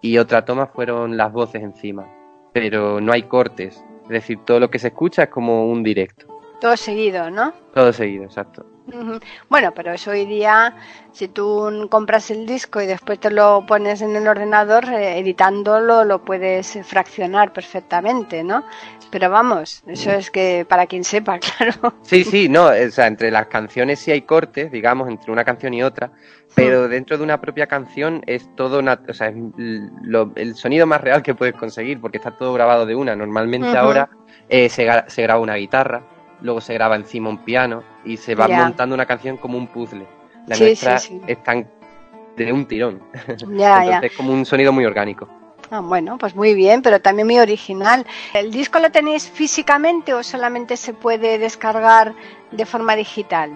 y 0.00 0.18
otra 0.18 0.44
toma 0.44 0.66
fueron 0.66 1.16
las 1.16 1.32
voces 1.32 1.62
encima. 1.62 2.06
Pero 2.52 3.00
no 3.00 3.12
hay 3.12 3.22
cortes, 3.24 3.84
es 4.04 4.08
decir, 4.08 4.38
todo 4.44 4.60
lo 4.60 4.70
que 4.70 4.78
se 4.78 4.88
escucha 4.88 5.24
es 5.24 5.28
como 5.28 5.68
un 5.70 5.82
directo. 5.82 6.26
Todo 6.60 6.76
seguido, 6.76 7.30
¿no? 7.30 7.52
Todo 7.74 7.92
seguido, 7.92 8.24
exacto. 8.24 8.66
Bueno, 9.48 9.72
pero 9.74 9.92
eso 9.92 10.10
hoy 10.12 10.24
día, 10.24 10.74
si 11.12 11.28
tú 11.28 11.86
compras 11.90 12.30
el 12.30 12.46
disco 12.46 12.80
y 12.80 12.86
después 12.86 13.18
te 13.20 13.30
lo 13.30 13.64
pones 13.66 14.00
en 14.00 14.16
el 14.16 14.26
ordenador, 14.26 14.84
eh, 14.86 15.18
editándolo 15.18 16.04
lo 16.04 16.24
puedes 16.24 16.78
fraccionar 16.84 17.52
perfectamente, 17.52 18.42
¿no? 18.42 18.64
Pero 19.10 19.30
vamos, 19.30 19.82
eso 19.86 20.12
es 20.12 20.30
que 20.30 20.64
para 20.68 20.86
quien 20.86 21.04
sepa, 21.04 21.38
claro. 21.56 21.94
Sí, 22.02 22.24
sí, 22.24 22.48
no, 22.48 22.66
o 22.68 22.90
sea, 22.90 23.06
entre 23.06 23.30
las 23.30 23.46
canciones 23.48 23.98
sí 24.00 24.10
hay 24.10 24.22
cortes, 24.22 24.70
digamos, 24.70 25.08
entre 25.08 25.32
una 25.32 25.44
canción 25.44 25.74
y 25.74 25.82
otra, 25.82 26.10
pero 26.54 26.88
dentro 26.88 27.18
de 27.18 27.24
una 27.24 27.40
propia 27.40 27.66
canción 27.66 28.22
es 28.26 28.48
todo, 28.56 28.78
una, 28.78 29.00
o 29.08 29.12
sea, 29.14 29.28
es 29.28 29.34
lo- 29.56 30.32
el 30.36 30.54
sonido 30.54 30.86
más 30.86 31.00
real 31.00 31.22
que 31.22 31.34
puedes 31.34 31.54
conseguir, 31.54 32.00
porque 32.00 32.16
está 32.18 32.30
todo 32.36 32.52
grabado 32.54 32.86
de 32.86 32.94
una. 32.94 33.14
Normalmente 33.14 33.76
ahora 33.76 34.08
eh, 34.48 34.68
se 34.70 35.22
graba 35.22 35.40
una 35.40 35.56
guitarra, 35.56 36.02
luego 36.40 36.60
se 36.60 36.74
graba 36.74 36.96
encima 36.96 37.28
un 37.28 37.38
piano 37.38 37.82
y 38.04 38.16
se 38.16 38.34
va 38.34 38.48
montando 38.48 38.94
una 38.94 39.06
canción 39.06 39.36
como 39.36 39.58
un 39.58 39.66
puzzle. 39.66 40.06
La 40.46 40.54
Sí, 40.56 40.64
nuestra 40.64 40.98
sí, 40.98 41.08
sí. 41.08 41.20
están 41.26 41.68
de 42.36 42.52
un 42.52 42.66
tirón. 42.66 43.02
Entonces 43.28 44.02
es 44.02 44.16
como 44.16 44.32
un 44.32 44.46
sonido 44.46 44.72
muy 44.72 44.84
orgánico. 44.84 45.28
Ah, 45.70 45.80
bueno, 45.80 46.16
pues 46.16 46.34
muy 46.34 46.54
bien, 46.54 46.80
pero 46.80 47.00
también 47.00 47.26
muy 47.26 47.38
original. 47.38 48.06
¿El 48.32 48.50
disco 48.50 48.78
lo 48.78 48.90
tenéis 48.90 49.28
físicamente 49.28 50.14
o 50.14 50.22
solamente 50.22 50.76
se 50.78 50.94
puede 50.94 51.38
descargar 51.38 52.14
de 52.50 52.64
forma 52.64 52.96
digital? 52.96 53.50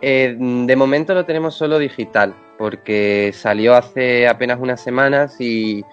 Eh, 0.00 0.34
de 0.38 0.76
momento 0.76 1.12
lo 1.12 1.26
tenemos 1.26 1.54
solo 1.56 1.78
digital, 1.78 2.34
porque 2.56 3.32
salió 3.34 3.74
hace 3.74 4.26
apenas 4.26 4.58
unas 4.60 4.80
semanas 4.80 5.38
y, 5.40 5.84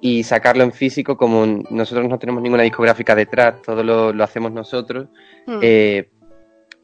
y 0.00 0.22
sacarlo 0.22 0.62
en 0.62 0.72
físico, 0.72 1.16
como 1.16 1.44
nosotros 1.70 2.08
no 2.08 2.18
tenemos 2.18 2.42
ninguna 2.42 2.62
discográfica 2.62 3.14
detrás, 3.14 3.60
todo 3.62 3.82
lo, 3.82 4.12
lo 4.12 4.24
hacemos 4.24 4.52
nosotros, 4.52 5.08
Mm. 5.46 5.58
eh, 5.62 6.10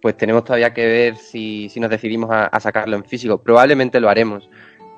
pues 0.00 0.16
tenemos 0.16 0.44
todavía 0.44 0.72
que 0.72 0.86
ver 0.86 1.16
si, 1.16 1.68
si 1.68 1.80
nos 1.80 1.90
decidimos 1.90 2.30
a, 2.30 2.46
a 2.46 2.60
sacarlo 2.60 2.96
en 2.96 3.04
físico. 3.04 3.42
Probablemente 3.42 4.00
lo 4.00 4.08
haremos, 4.08 4.48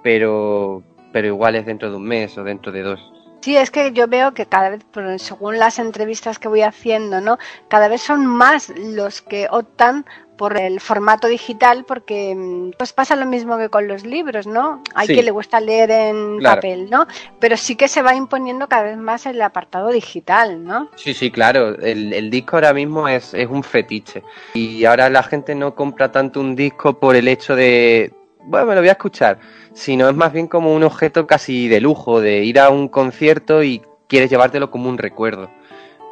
pero, 0.02 0.82
pero 1.12 1.26
igual 1.28 1.56
es 1.56 1.66
dentro 1.66 1.90
de 1.90 1.96
un 1.96 2.04
mes 2.04 2.36
o 2.38 2.44
dentro 2.44 2.72
de 2.72 2.82
dos. 2.82 3.00
Sí, 3.40 3.56
es 3.56 3.70
que 3.70 3.92
yo 3.92 4.08
veo 4.08 4.34
que 4.34 4.46
cada 4.46 4.70
vez, 4.70 4.84
según 5.18 5.58
las 5.58 5.78
entrevistas 5.78 6.38
que 6.40 6.48
voy 6.48 6.62
haciendo, 6.62 7.20
¿no? 7.20 7.38
Cada 7.68 7.86
vez 7.86 8.02
son 8.02 8.26
más 8.26 8.72
los 8.76 9.22
que 9.22 9.46
optan 9.50 10.04
por 10.36 10.58
el 10.58 10.80
formato 10.80 11.28
digital 11.28 11.84
porque 11.86 12.34
mm, 12.36 12.72
pues 12.78 12.92
pasa 12.92 13.16
lo 13.16 13.26
mismo 13.26 13.56
que 13.58 13.68
con 13.68 13.88
los 13.88 14.04
libros, 14.04 14.46
¿no? 14.46 14.82
Hay 14.94 15.06
Sí. 15.06 15.12
quien 15.14 15.24
le 15.24 15.30
gusta 15.30 15.60
leer 15.60 15.90
en 15.90 16.38
Claro. 16.38 16.56
papel, 16.56 16.90
¿no? 16.90 17.06
Pero 17.40 17.56
sí 17.56 17.76
que 17.76 17.88
se 17.88 18.02
va 18.02 18.14
imponiendo 18.14 18.68
cada 18.68 18.82
vez 18.84 18.96
más 18.98 19.26
el 19.26 19.40
apartado 19.42 19.88
digital, 19.90 20.62
¿no? 20.64 20.90
Sí, 20.96 21.14
sí, 21.14 21.30
claro. 21.30 21.78
El, 21.80 22.12
el 22.12 22.30
disco 22.30 22.56
ahora 22.56 22.72
mismo 22.72 23.08
es, 23.08 23.34
es 23.34 23.48
un 23.48 23.62
fetiche. 23.62 24.22
Y 24.54 24.84
ahora 24.84 25.08
la 25.10 25.22
gente 25.22 25.54
no 25.54 25.74
compra 25.74 26.12
tanto 26.12 26.40
un 26.40 26.54
disco 26.56 26.98
por 26.98 27.16
el 27.16 27.28
hecho 27.28 27.56
de, 27.56 28.12
bueno, 28.44 28.66
me 28.66 28.74
lo 28.74 28.80
voy 28.80 28.88
a 28.88 28.92
escuchar, 28.92 29.38
sino 29.72 30.08
es 30.08 30.14
más 30.14 30.32
bien 30.32 30.46
como 30.46 30.74
un 30.74 30.82
objeto 30.84 31.26
casi 31.26 31.68
de 31.68 31.80
lujo, 31.80 32.20
de 32.20 32.44
ir 32.44 32.58
a 32.60 32.70
un 32.70 32.88
concierto 32.88 33.62
y 33.62 33.82
quieres 34.08 34.30
llevártelo 34.30 34.70
como 34.70 34.88
un 34.88 34.98
recuerdo. 34.98 35.50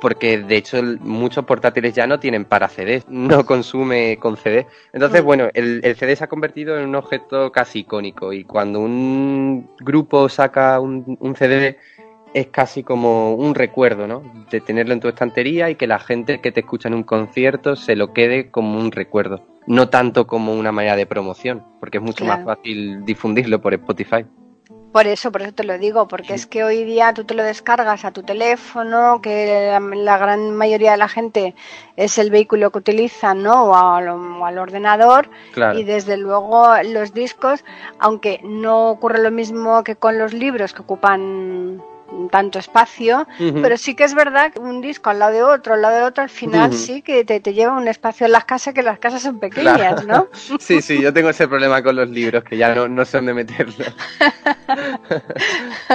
Porque 0.04 0.36
de 0.36 0.56
hecho 0.58 0.76
el- 0.76 1.00
muchos 1.00 1.46
portátiles 1.46 1.94
ya 1.94 2.06
no 2.06 2.20
tienen 2.20 2.44
para 2.44 2.68
CD, 2.68 3.02
no 3.08 3.46
consume 3.46 4.18
con 4.20 4.36
CD. 4.36 4.66
Entonces, 4.92 5.22
Mm. 5.22 5.24
bueno, 5.24 5.48
el, 5.54 5.80
el 5.82 5.96
CD 5.96 6.14
se 6.14 6.24
ha 6.24 6.26
convertido 6.26 6.78
en 6.78 6.86
un 6.90 6.94
objeto 6.94 7.50
casi 7.50 7.78
icónico 7.78 8.30
y 8.34 8.44
cuando 8.44 8.80
un 8.80 9.66
grupo 9.80 10.28
saca 10.28 10.78
un, 10.78 11.16
un 11.20 11.34
CD 11.36 11.78
es 12.34 12.48
casi 12.48 12.82
como 12.82 13.32
un 13.34 13.54
recuerdo, 13.54 14.06
¿no? 14.06 14.22
De 14.50 14.60
tenerlo 14.60 14.92
en 14.92 15.00
tu 15.00 15.08
estantería 15.08 15.70
y 15.70 15.76
que 15.76 15.86
la 15.86 15.98
gente 15.98 16.42
que 16.42 16.52
te 16.52 16.60
escucha 16.60 16.88
en 16.88 16.94
un 16.96 17.04
concierto 17.04 17.74
se 17.74 17.96
lo 17.96 18.12
quede 18.12 18.50
como 18.50 18.78
un 18.78 18.92
recuerdo. 18.92 19.40
No 19.66 19.88
tanto 19.88 20.26
como 20.26 20.52
una 20.52 20.70
manera 20.70 20.96
de 20.96 21.06
promoción, 21.06 21.62
porque 21.80 21.96
es 21.96 22.04
mucho 22.04 22.26
Claro. 22.26 22.44
más 22.44 22.58
fácil 22.58 23.06
difundirlo 23.06 23.58
por 23.62 23.72
Spotify. 23.72 24.26
Por 24.94 25.08
eso, 25.08 25.32
por 25.32 25.42
eso 25.42 25.50
te 25.50 25.64
lo 25.64 25.76
digo, 25.76 26.06
porque 26.06 26.34
es 26.34 26.46
que 26.46 26.62
hoy 26.62 26.84
día 26.84 27.12
tú 27.14 27.24
te 27.24 27.34
lo 27.34 27.42
descargas 27.42 28.04
a 28.04 28.12
tu 28.12 28.22
teléfono, 28.22 29.20
que 29.20 29.68
la, 29.72 29.80
la 29.80 30.18
gran 30.18 30.54
mayoría 30.54 30.92
de 30.92 30.98
la 30.98 31.08
gente 31.08 31.56
es 31.96 32.16
el 32.16 32.30
vehículo 32.30 32.70
que 32.70 32.78
utiliza, 32.78 33.34
¿no? 33.34 33.64
O 33.64 33.74
al, 33.74 34.06
o 34.06 34.46
al 34.46 34.56
ordenador. 34.56 35.28
Claro. 35.52 35.76
Y 35.76 35.82
desde 35.82 36.16
luego 36.16 36.80
los 36.84 37.12
discos, 37.12 37.64
aunque 37.98 38.38
no 38.44 38.88
ocurre 38.90 39.20
lo 39.20 39.32
mismo 39.32 39.82
que 39.82 39.96
con 39.96 40.16
los 40.16 40.32
libros 40.32 40.72
que 40.72 40.82
ocupan 40.82 41.82
tanto 42.30 42.58
espacio, 42.58 43.26
pero 43.62 43.76
sí 43.76 43.94
que 43.94 44.04
es 44.04 44.14
verdad 44.14 44.52
que 44.52 44.58
un 44.60 44.80
disco 44.80 45.10
al 45.10 45.18
lado 45.18 45.32
de 45.32 45.42
otro, 45.42 45.74
al 45.74 45.82
lado 45.82 45.96
de 45.96 46.02
otro, 46.04 46.22
al 46.22 46.30
final 46.30 46.72
sí 46.72 47.02
que 47.02 47.24
te, 47.24 47.40
te 47.40 47.52
lleva 47.54 47.76
un 47.76 47.88
espacio 47.88 48.26
en 48.26 48.32
las 48.32 48.44
casas 48.44 48.74
que 48.74 48.82
las 48.82 48.98
casas 48.98 49.22
son 49.22 49.38
pequeñas, 49.40 50.02
Claro. 50.04 50.28
¿no? 50.48 50.58
Sí, 50.60 50.80
sí, 50.82 51.00
yo 51.00 51.12
tengo 51.12 51.30
ese 51.30 51.48
problema 51.48 51.82
con 51.82 51.96
los 51.96 52.08
libros, 52.08 52.44
que 52.44 52.56
ya 52.56 52.74
no, 52.74 52.88
no 52.88 53.04
sé 53.04 53.18
dónde 53.18 53.34
meterlos. 53.34 53.76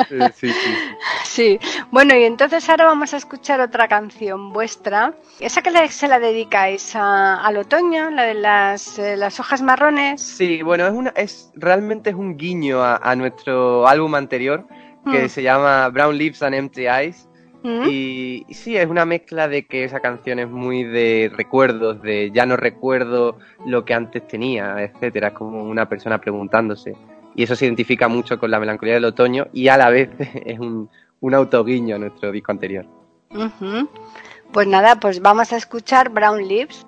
Sí, 0.09 0.49
sí. 0.51 0.75
Sí, 1.23 1.59
bueno, 1.91 2.15
y 2.15 2.23
entonces 2.23 2.67
ahora 2.69 2.85
vamos 2.85 3.13
a 3.13 3.17
escuchar 3.17 3.61
otra 3.61 3.87
canción 3.87 4.51
vuestra. 4.51 5.13
Esa 5.39 5.61
que 5.61 5.89
se 5.89 6.07
la 6.07 6.19
dedicáis 6.19 6.95
a- 6.95 7.41
al 7.45 7.57
otoño, 7.57 8.09
la 8.09 8.23
de 8.23 8.33
las, 8.33 8.97
eh, 8.99 9.15
las 9.15 9.39
hojas 9.39 9.61
marrones. 9.61 10.21
Sí, 10.21 10.61
bueno, 10.63 10.87
es 10.87 10.93
una, 10.93 11.09
es 11.15 11.51
realmente 11.55 12.09
es 12.09 12.15
un 12.15 12.37
guiño 12.37 12.81
a, 12.81 12.97
a 12.97 13.15
nuestro 13.15 13.87
álbum 13.87 14.15
anterior 14.15 14.65
que 15.11 15.23
Mm. 15.25 15.29
se 15.29 15.43
llama 15.43 15.89
Brown 15.89 16.17
Lips 16.17 16.41
and 16.43 16.55
Empty 16.55 16.87
Eyes. 16.87 17.27
¿Mm? 17.61 17.83
Y, 17.89 18.45
y 18.47 18.53
sí, 18.53 18.77
es 18.77 18.87
una 18.87 19.03
mezcla 19.05 19.47
de 19.49 19.65
que 19.65 19.83
esa 19.83 19.99
canción 19.99 20.39
es 20.39 20.49
muy 20.49 20.83
de 20.83 21.29
recuerdos, 21.35 22.01
de 22.01 22.31
ya 22.33 22.45
no 22.45 22.55
recuerdo 22.55 23.37
lo 23.65 23.83
que 23.83 23.93
antes 23.93 24.25
tenía, 24.27 24.81
etcétera, 24.81 25.27
es 25.29 25.33
como 25.33 25.63
una 25.63 25.89
persona 25.89 26.19
preguntándose. 26.21 26.95
Y 27.35 27.43
eso 27.43 27.55
se 27.57 27.65
identifica 27.65 28.07
mucho 28.07 28.39
con 28.39 28.49
la 28.51 28.59
melancolía 28.61 28.93
del 28.93 29.05
otoño 29.05 29.47
y 29.51 29.67
a 29.67 29.77
la 29.77 29.89
vez 29.89 30.09
es 30.45 30.57
un, 30.59 30.89
un 31.19 31.33
autoguiño 31.33 31.97
a 31.97 31.99
nuestro 31.99 32.31
disco 32.31 32.51
anterior. 32.53 32.85
Pues 34.51 34.65
nada, 34.67 34.99
pues 34.99 35.21
vamos 35.21 35.51
a 35.53 35.57
escuchar 35.57 36.09
Brown 36.09 36.47
Lips. 36.47 36.87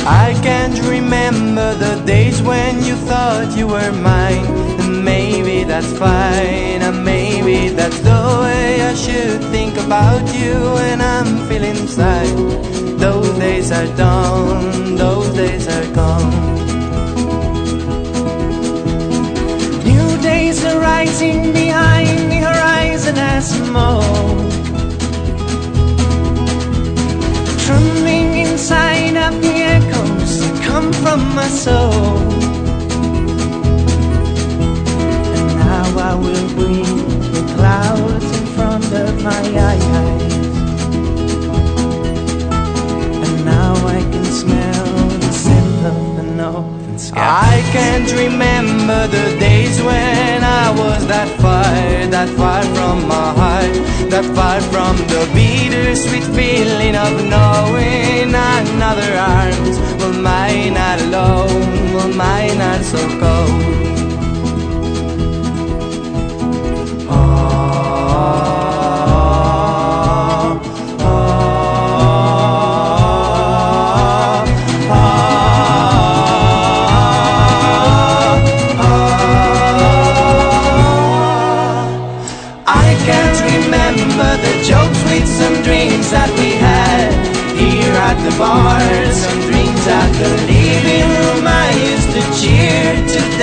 I 0.05 0.33
can't 0.43 0.77
remember 0.89 1.73
the 1.75 2.03
days 2.05 2.41
when 2.41 2.83
you 2.83 2.97
thought 3.07 3.55
you 3.55 3.67
were 3.67 3.93
mine. 3.93 4.78
That's 5.81 5.97
fine, 5.97 6.81
and 6.81 7.05
maybe 7.05 7.69
that's 7.69 7.99
the 7.99 8.21
way 8.41 8.81
I 8.81 8.93
should 8.93 9.41
think 9.45 9.77
about 9.77 10.27
you 10.35 10.53
when 10.73 10.99
I'm 10.99 11.47
feeling 11.47 11.87
sad. 11.87 12.27
Those 12.99 13.29
days 13.39 13.71
are 13.71 13.87
done, 13.95 14.95
those 14.97 15.33
days 15.33 15.69
are 15.69 15.87
gone. 15.95 16.33
New 19.85 20.21
days 20.21 20.65
are 20.65 20.81
rising 20.81 21.53
behind 21.53 22.29
the 22.29 22.41
horizon 22.49 23.17
as 23.17 23.47
smoke. 23.47 24.51
Drumming 27.65 28.35
inside 28.47 29.15
of 29.15 29.41
the 29.41 29.55
echoes 29.77 30.41
that 30.41 30.61
come 30.61 30.91
from 30.91 31.21
my 31.33 31.47
soul. 31.47 32.38
I 35.99 36.15
will 36.15 36.47
breathe 36.55 37.33
the 37.35 37.43
clouds 37.55 38.29
in 38.39 38.45
front 38.55 38.85
of 38.93 39.21
my 39.21 39.43
eyes. 39.69 40.33
And 43.25 43.45
now 43.45 43.73
I 43.85 43.99
can 44.11 44.23
smell 44.23 45.09
the 45.23 45.31
scent 45.31 45.85
of 45.85 46.19
an 46.19 46.39
open 46.39 46.97
sky. 46.97 47.19
I 47.19 47.61
can't 47.73 48.09
remember 48.13 49.07
the 49.07 49.37
days 49.39 49.81
when 49.81 50.43
I 50.43 50.71
was 50.71 51.05
that 51.07 51.29
far, 51.41 52.07
that 52.15 52.29
far 52.39 52.63
from 52.75 53.05
my 53.05 53.33
heart, 53.41 53.73
that 54.09 54.25
far 54.37 54.61
from 54.71 54.95
the 55.13 55.29
bittersweet 55.33 56.23
feeling 56.23 56.95
of 56.95 57.11
knowing 57.27 58.33
another 58.33 59.11
arms 59.17 59.77
will 59.99 60.21
mine 60.21 60.75
not 60.75 61.01
alone, 61.01 61.93
will 61.93 62.13
mine 62.15 62.57
not 62.57 62.81
so 62.83 63.01
cold. 63.19 64.08
The 90.19 90.27
living 90.51 91.07
room 91.15 91.47
I 91.47 91.71
used 91.91 92.11
to 92.11 92.21
cheer 92.35 92.93
to 93.13 93.38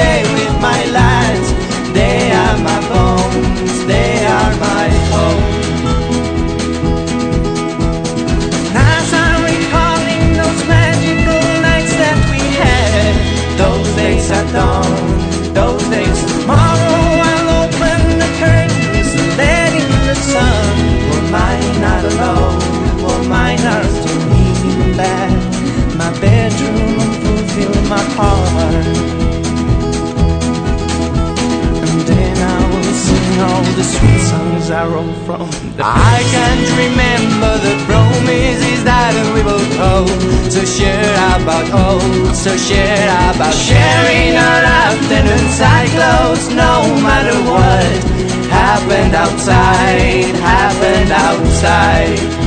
inside, 49.47 50.35
happened 50.41 51.13
outside. 51.13 52.46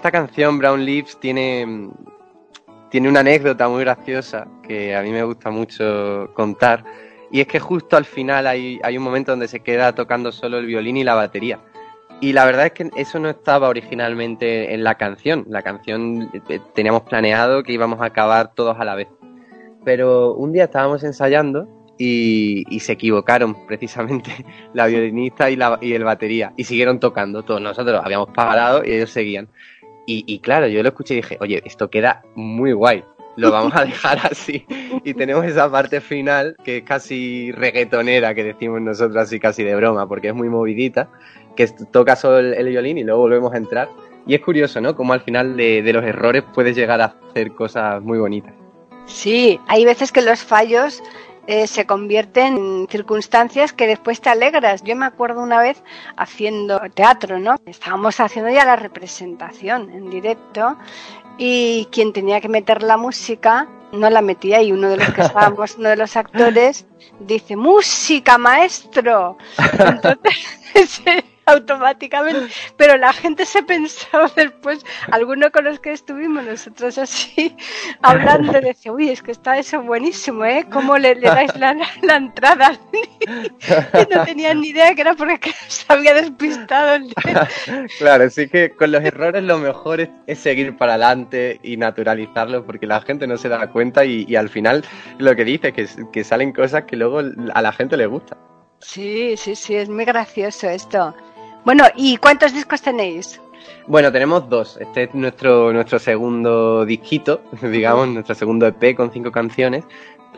Esta 0.00 0.10
canción, 0.10 0.56
Brown 0.56 0.82
Leaves, 0.82 1.20
tiene, 1.20 1.90
tiene 2.90 3.06
una 3.06 3.20
anécdota 3.20 3.68
muy 3.68 3.84
graciosa 3.84 4.48
que 4.66 4.96
a 4.96 5.02
mí 5.02 5.10
me 5.10 5.22
gusta 5.24 5.50
mucho 5.50 6.30
contar. 6.32 6.82
Y 7.30 7.42
es 7.42 7.46
que 7.46 7.60
justo 7.60 7.98
al 7.98 8.06
final 8.06 8.46
hay, 8.46 8.80
hay 8.82 8.96
un 8.96 9.04
momento 9.04 9.32
donde 9.32 9.46
se 9.46 9.60
queda 9.60 9.94
tocando 9.94 10.32
solo 10.32 10.56
el 10.56 10.64
violín 10.64 10.96
y 10.96 11.04
la 11.04 11.16
batería. 11.16 11.58
Y 12.18 12.32
la 12.32 12.46
verdad 12.46 12.64
es 12.64 12.72
que 12.72 12.90
eso 12.96 13.18
no 13.18 13.28
estaba 13.28 13.68
originalmente 13.68 14.72
en 14.72 14.84
la 14.84 14.94
canción. 14.94 15.44
La 15.50 15.60
canción 15.60 16.30
eh, 16.48 16.60
teníamos 16.74 17.02
planeado 17.02 17.62
que 17.62 17.74
íbamos 17.74 18.00
a 18.00 18.06
acabar 18.06 18.54
todos 18.54 18.80
a 18.80 18.86
la 18.86 18.94
vez. 18.94 19.08
Pero 19.84 20.32
un 20.32 20.52
día 20.52 20.64
estábamos 20.64 21.04
ensayando 21.04 21.68
y, 21.98 22.64
y 22.74 22.80
se 22.80 22.92
equivocaron 22.92 23.66
precisamente 23.66 24.30
la 24.72 24.86
violinista 24.86 25.50
y, 25.50 25.56
la, 25.56 25.78
y 25.82 25.92
el 25.92 26.04
batería. 26.04 26.54
Y 26.56 26.64
siguieron 26.64 26.98
tocando 27.00 27.42
todos. 27.42 27.60
Nosotros 27.60 28.00
habíamos 28.02 28.30
parado 28.30 28.82
y 28.82 28.92
ellos 28.92 29.10
seguían. 29.10 29.46
Y, 30.12 30.38
claro, 30.40 30.66
yo 30.66 30.82
lo 30.82 30.88
escuché 30.88 31.14
y 31.14 31.16
dije, 31.18 31.38
oye, 31.40 31.62
esto 31.64 31.88
queda 31.88 32.22
muy 32.34 32.72
guay, 32.72 33.04
lo 33.36 33.52
vamos 33.52 33.72
a 33.76 33.84
dejar 33.84 34.18
así. 34.30 34.66
Y 35.04 35.14
tenemos 35.14 35.44
esa 35.44 35.70
parte 35.70 36.00
final 36.00 36.56
que 36.64 36.78
es 36.78 36.82
casi 36.82 37.52
reggaetonera, 37.52 38.34
que 38.34 38.42
decimos 38.42 38.80
nosotros 38.80 39.16
así 39.16 39.38
casi 39.38 39.62
de 39.62 39.76
broma, 39.76 40.08
porque 40.08 40.28
es 40.28 40.34
muy 40.34 40.48
movidita, 40.48 41.08
que 41.54 41.68
toca 41.92 42.16
solo 42.16 42.38
el, 42.38 42.68
violín 42.68 42.98
y 42.98 43.04
luego 43.04 43.20
volvemos 43.20 43.54
a 43.54 43.56
entrar. 43.56 43.88
Y 44.26 44.34
es 44.34 44.40
curioso, 44.40 44.80
¿no? 44.80 44.96
Como 44.96 45.12
al 45.12 45.20
final 45.20 45.56
de, 45.56 45.80
de 45.82 45.92
los 45.92 46.04
errores 46.04 46.42
puedes 46.52 46.76
llegar 46.76 47.00
a 47.00 47.14
hacer 47.30 47.52
cosas 47.52 48.02
muy 48.02 48.18
bonitas. 48.18 48.52
Sí, 49.06 49.60
hay 49.68 49.84
veces 49.84 50.12
que 50.12 50.22
los 50.22 50.42
fallos 50.42 51.02
eh, 51.50 51.66
se 51.66 51.84
convierten 51.84 52.56
en 52.56 52.86
circunstancias 52.88 53.72
que 53.72 53.88
después 53.88 54.20
te 54.20 54.28
alegras. 54.28 54.84
Yo 54.84 54.94
me 54.94 55.04
acuerdo 55.04 55.42
una 55.42 55.60
vez 55.60 55.82
haciendo 56.16 56.78
teatro, 56.94 57.40
¿no? 57.40 57.56
Estábamos 57.66 58.20
haciendo 58.20 58.52
ya 58.52 58.64
la 58.64 58.76
representación 58.76 59.90
en 59.90 60.10
directo 60.10 60.78
y 61.38 61.88
quien 61.90 62.12
tenía 62.12 62.40
que 62.40 62.48
meter 62.48 62.84
la 62.84 62.96
música 62.96 63.66
no 63.90 64.08
la 64.10 64.22
metía 64.22 64.62
y 64.62 64.70
uno 64.70 64.90
de 64.90 64.98
los 64.98 65.12
que 65.12 65.22
estábamos, 65.26 65.74
uno 65.76 65.88
de 65.88 65.96
los 65.96 66.16
actores, 66.16 66.86
dice, 67.18 67.56
música, 67.56 68.38
maestro. 68.38 69.36
Entonces, 69.80 71.02
automáticamente, 71.50 72.52
pero 72.76 72.96
la 72.96 73.12
gente 73.12 73.44
se 73.44 73.62
pensaba 73.62 74.30
después, 74.34 74.84
alguno 75.10 75.50
con 75.50 75.64
los 75.64 75.80
que 75.80 75.92
estuvimos 75.92 76.44
nosotros 76.44 76.98
así, 76.98 77.56
hablando, 78.02 78.52
decía, 78.60 78.92
uy, 78.92 79.10
es 79.10 79.22
que 79.22 79.32
está 79.32 79.58
eso 79.58 79.82
buenísimo, 79.82 80.44
¿eh? 80.44 80.66
¿Cómo 80.70 80.98
le, 80.98 81.14
dais 81.14 81.54
la, 81.56 81.76
la, 82.02 82.16
entrada? 82.16 82.78
y 83.20 84.14
no 84.14 84.24
tenían 84.24 84.60
ni 84.60 84.68
idea 84.68 84.94
que 84.94 85.00
era 85.02 85.14
porque 85.14 85.52
se 85.68 85.84
había 85.88 86.14
despistado 86.14 86.94
el 86.94 87.14
Claro, 87.98 88.30
sí 88.30 88.48
que 88.48 88.70
con 88.70 88.92
los 88.92 89.02
errores 89.02 89.42
lo 89.42 89.58
mejor 89.58 90.00
es, 90.26 90.38
seguir 90.38 90.76
para 90.76 90.94
adelante 90.94 91.60
y 91.62 91.76
naturalizarlo 91.76 92.64
porque 92.64 92.86
la 92.86 93.00
gente 93.02 93.26
no 93.26 93.36
se 93.36 93.48
da 93.48 93.70
cuenta 93.70 94.04
y, 94.04 94.34
al 94.36 94.48
final 94.48 94.84
lo 95.18 95.34
que 95.36 95.44
dice, 95.44 95.72
que, 95.72 95.86
que 96.12 96.24
salen 96.24 96.52
cosas 96.52 96.84
que 96.84 96.96
luego 96.96 97.20
a 97.54 97.62
la 97.62 97.72
gente 97.72 97.96
le 97.96 98.06
gusta. 98.06 98.36
Sí, 98.80 99.36
sí, 99.36 99.54
sí, 99.54 99.74
es 99.74 99.88
muy 99.88 100.04
gracioso 100.04 100.68
esto. 100.68 101.14
Bueno, 101.64 101.84
¿y 101.96 102.16
cuántos 102.16 102.52
discos 102.52 102.82
tenéis? 102.82 103.40
Bueno, 103.86 104.10
tenemos 104.10 104.48
dos. 104.48 104.78
Este 104.80 105.04
es 105.04 105.14
nuestro, 105.14 105.72
nuestro 105.72 105.98
segundo 105.98 106.84
disquito, 106.84 107.42
digamos, 107.62 108.08
nuestro 108.08 108.34
segundo 108.34 108.66
EP 108.66 108.96
con 108.96 109.12
cinco 109.12 109.30
canciones, 109.30 109.84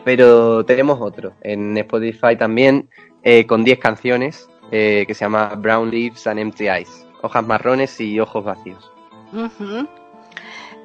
pero 0.03 0.65
tenemos 0.65 0.99
otro. 1.01 1.33
En 1.41 1.77
Spotify 1.77 2.35
también 2.37 2.89
eh, 3.23 3.45
con 3.45 3.63
diez 3.63 3.79
canciones 3.79 4.49
eh, 4.71 5.05
que 5.07 5.13
se 5.13 5.25
llama 5.25 5.53
Brown 5.57 5.89
Leaves 5.89 6.27
and 6.27 6.39
Empty 6.39 6.67
Eyes, 6.67 7.05
hojas 7.21 7.45
marrones 7.45 7.99
y 8.01 8.19
ojos 8.19 8.43
vacíos 8.43 8.93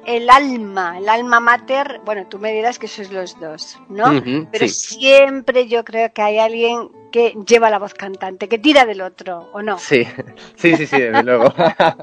el 0.09 0.27
alma, 0.27 0.97
el 0.97 1.07
alma 1.07 1.39
mater, 1.39 2.01
bueno, 2.03 2.25
tú 2.27 2.39
me 2.39 2.51
dirás 2.51 2.79
que 2.79 2.87
sois 2.87 3.11
los 3.11 3.39
dos, 3.39 3.79
¿no? 3.89 4.19
Pero 4.51 4.67
siempre 4.67 5.67
yo 5.67 5.83
creo 5.83 6.11
que 6.11 6.23
hay 6.23 6.39
alguien 6.39 6.89
que 7.11 7.37
lleva 7.45 7.69
la 7.69 7.77
voz 7.77 7.93
cantante, 7.93 8.47
que 8.47 8.57
tira 8.57 8.87
del 8.87 9.01
otro, 9.01 9.51
¿o 9.53 9.61
no? 9.61 9.77
Sí, 9.77 10.07
sí, 10.55 10.75
sí, 10.77 10.87
sí, 10.87 10.99
desde 10.99 11.21
luego. 11.21 11.53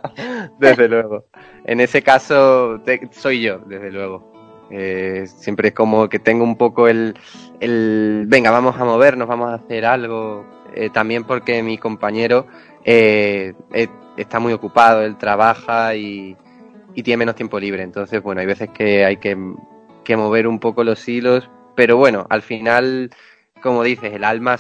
desde 0.61 0.89
luego. 0.89 1.25
En 1.65 1.81
ese 1.81 2.01
caso 2.03 2.81
soy 3.11 3.43
yo, 3.43 3.59
desde 3.67 3.91
luego. 3.91 4.69
Eh, 4.71 5.25
siempre 5.27 5.69
es 5.69 5.75
como 5.75 6.09
que 6.09 6.21
tengo 6.21 6.45
un 6.45 6.57
poco 6.57 6.87
el, 6.87 7.19
el, 7.59 8.27
venga, 8.29 8.53
vamos 8.53 8.77
a 8.79 8.85
movernos, 8.85 9.27
vamos 9.27 9.51
a 9.51 9.55
hacer 9.55 9.85
algo. 9.85 10.47
Eh, 10.77 10.91
también 10.91 11.25
porque 11.25 11.61
mi 11.61 11.77
compañero 11.77 12.47
eh, 12.85 13.53
está 14.17 14.39
muy 14.39 14.53
ocupado, 14.53 15.03
él 15.03 15.17
trabaja 15.17 15.97
y, 15.97 16.37
y 16.97 17.03
tiene 17.03 17.19
menos 17.19 17.37
tiempo 17.37 17.61
libre. 17.61 17.83
Entonces, 17.83 18.21
bueno, 18.21 18.41
hay 18.41 18.47
veces 18.47 18.71
que 18.71 19.05
hay 19.05 19.19
que, 19.19 19.37
mover 20.17 20.49
un 20.49 20.59
poco 20.59 20.83
los 20.83 21.07
hilos, 21.07 21.49
pero 21.77 21.97
bueno, 21.99 22.27
al 22.31 22.43
final, 22.43 23.11
como 23.63 23.85
dices, 23.85 24.13
el 24.15 24.25
alma 24.25 24.57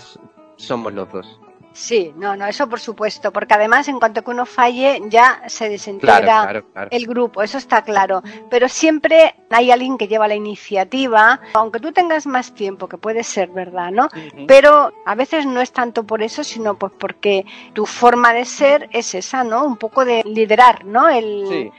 somos 0.57 0.92
los 0.92 1.11
dos. 1.11 1.40
Sí, 1.72 2.14
no, 2.16 2.37
no, 2.37 2.46
eso 2.46 2.70
por 2.70 2.81
supuesto, 2.81 3.31
porque 3.35 3.53
además 3.53 3.87
en 3.88 3.99
cuanto 3.99 4.25
que 4.25 4.31
uno 4.31 4.46
falle 4.46 5.03
ya 5.11 5.42
se 5.46 5.68
desintegra 5.68 6.64
el 6.90 7.07
grupo, 7.07 7.42
eso 7.42 7.59
está 7.59 7.83
claro, 7.83 8.22
pero 8.49 8.66
siempre 8.66 9.35
hay 9.51 9.70
alguien 9.70 9.99
que 9.99 10.09
lleva 10.09 10.27
la 10.27 10.35
iniciativa, 10.35 11.38
aunque 11.53 11.79
tú 11.79 11.92
tengas 11.92 12.27
más 12.27 12.55
tiempo, 12.55 12.88
que 12.88 12.96
puede 12.96 13.22
ser 13.22 13.51
verdad, 13.51 13.90
¿no? 13.90 14.09
Pero 14.49 14.90
a 15.05 15.14
veces 15.14 15.44
no 15.44 15.61
es 15.61 15.70
tanto 15.70 16.05
por 16.05 16.22
eso, 16.22 16.44
sino 16.44 16.79
pues 16.79 16.92
porque 16.99 17.44
tu 17.75 17.85
forma 17.85 18.33
de 18.33 18.46
ser 18.46 18.88
es 18.92 19.14
esa, 19.14 19.44
¿no? 19.44 19.66
Un 19.66 19.77
poco 19.77 20.07
de 20.07 20.22
liderar, 20.25 20.87
¿no? 20.87 21.11
El, 21.11 21.70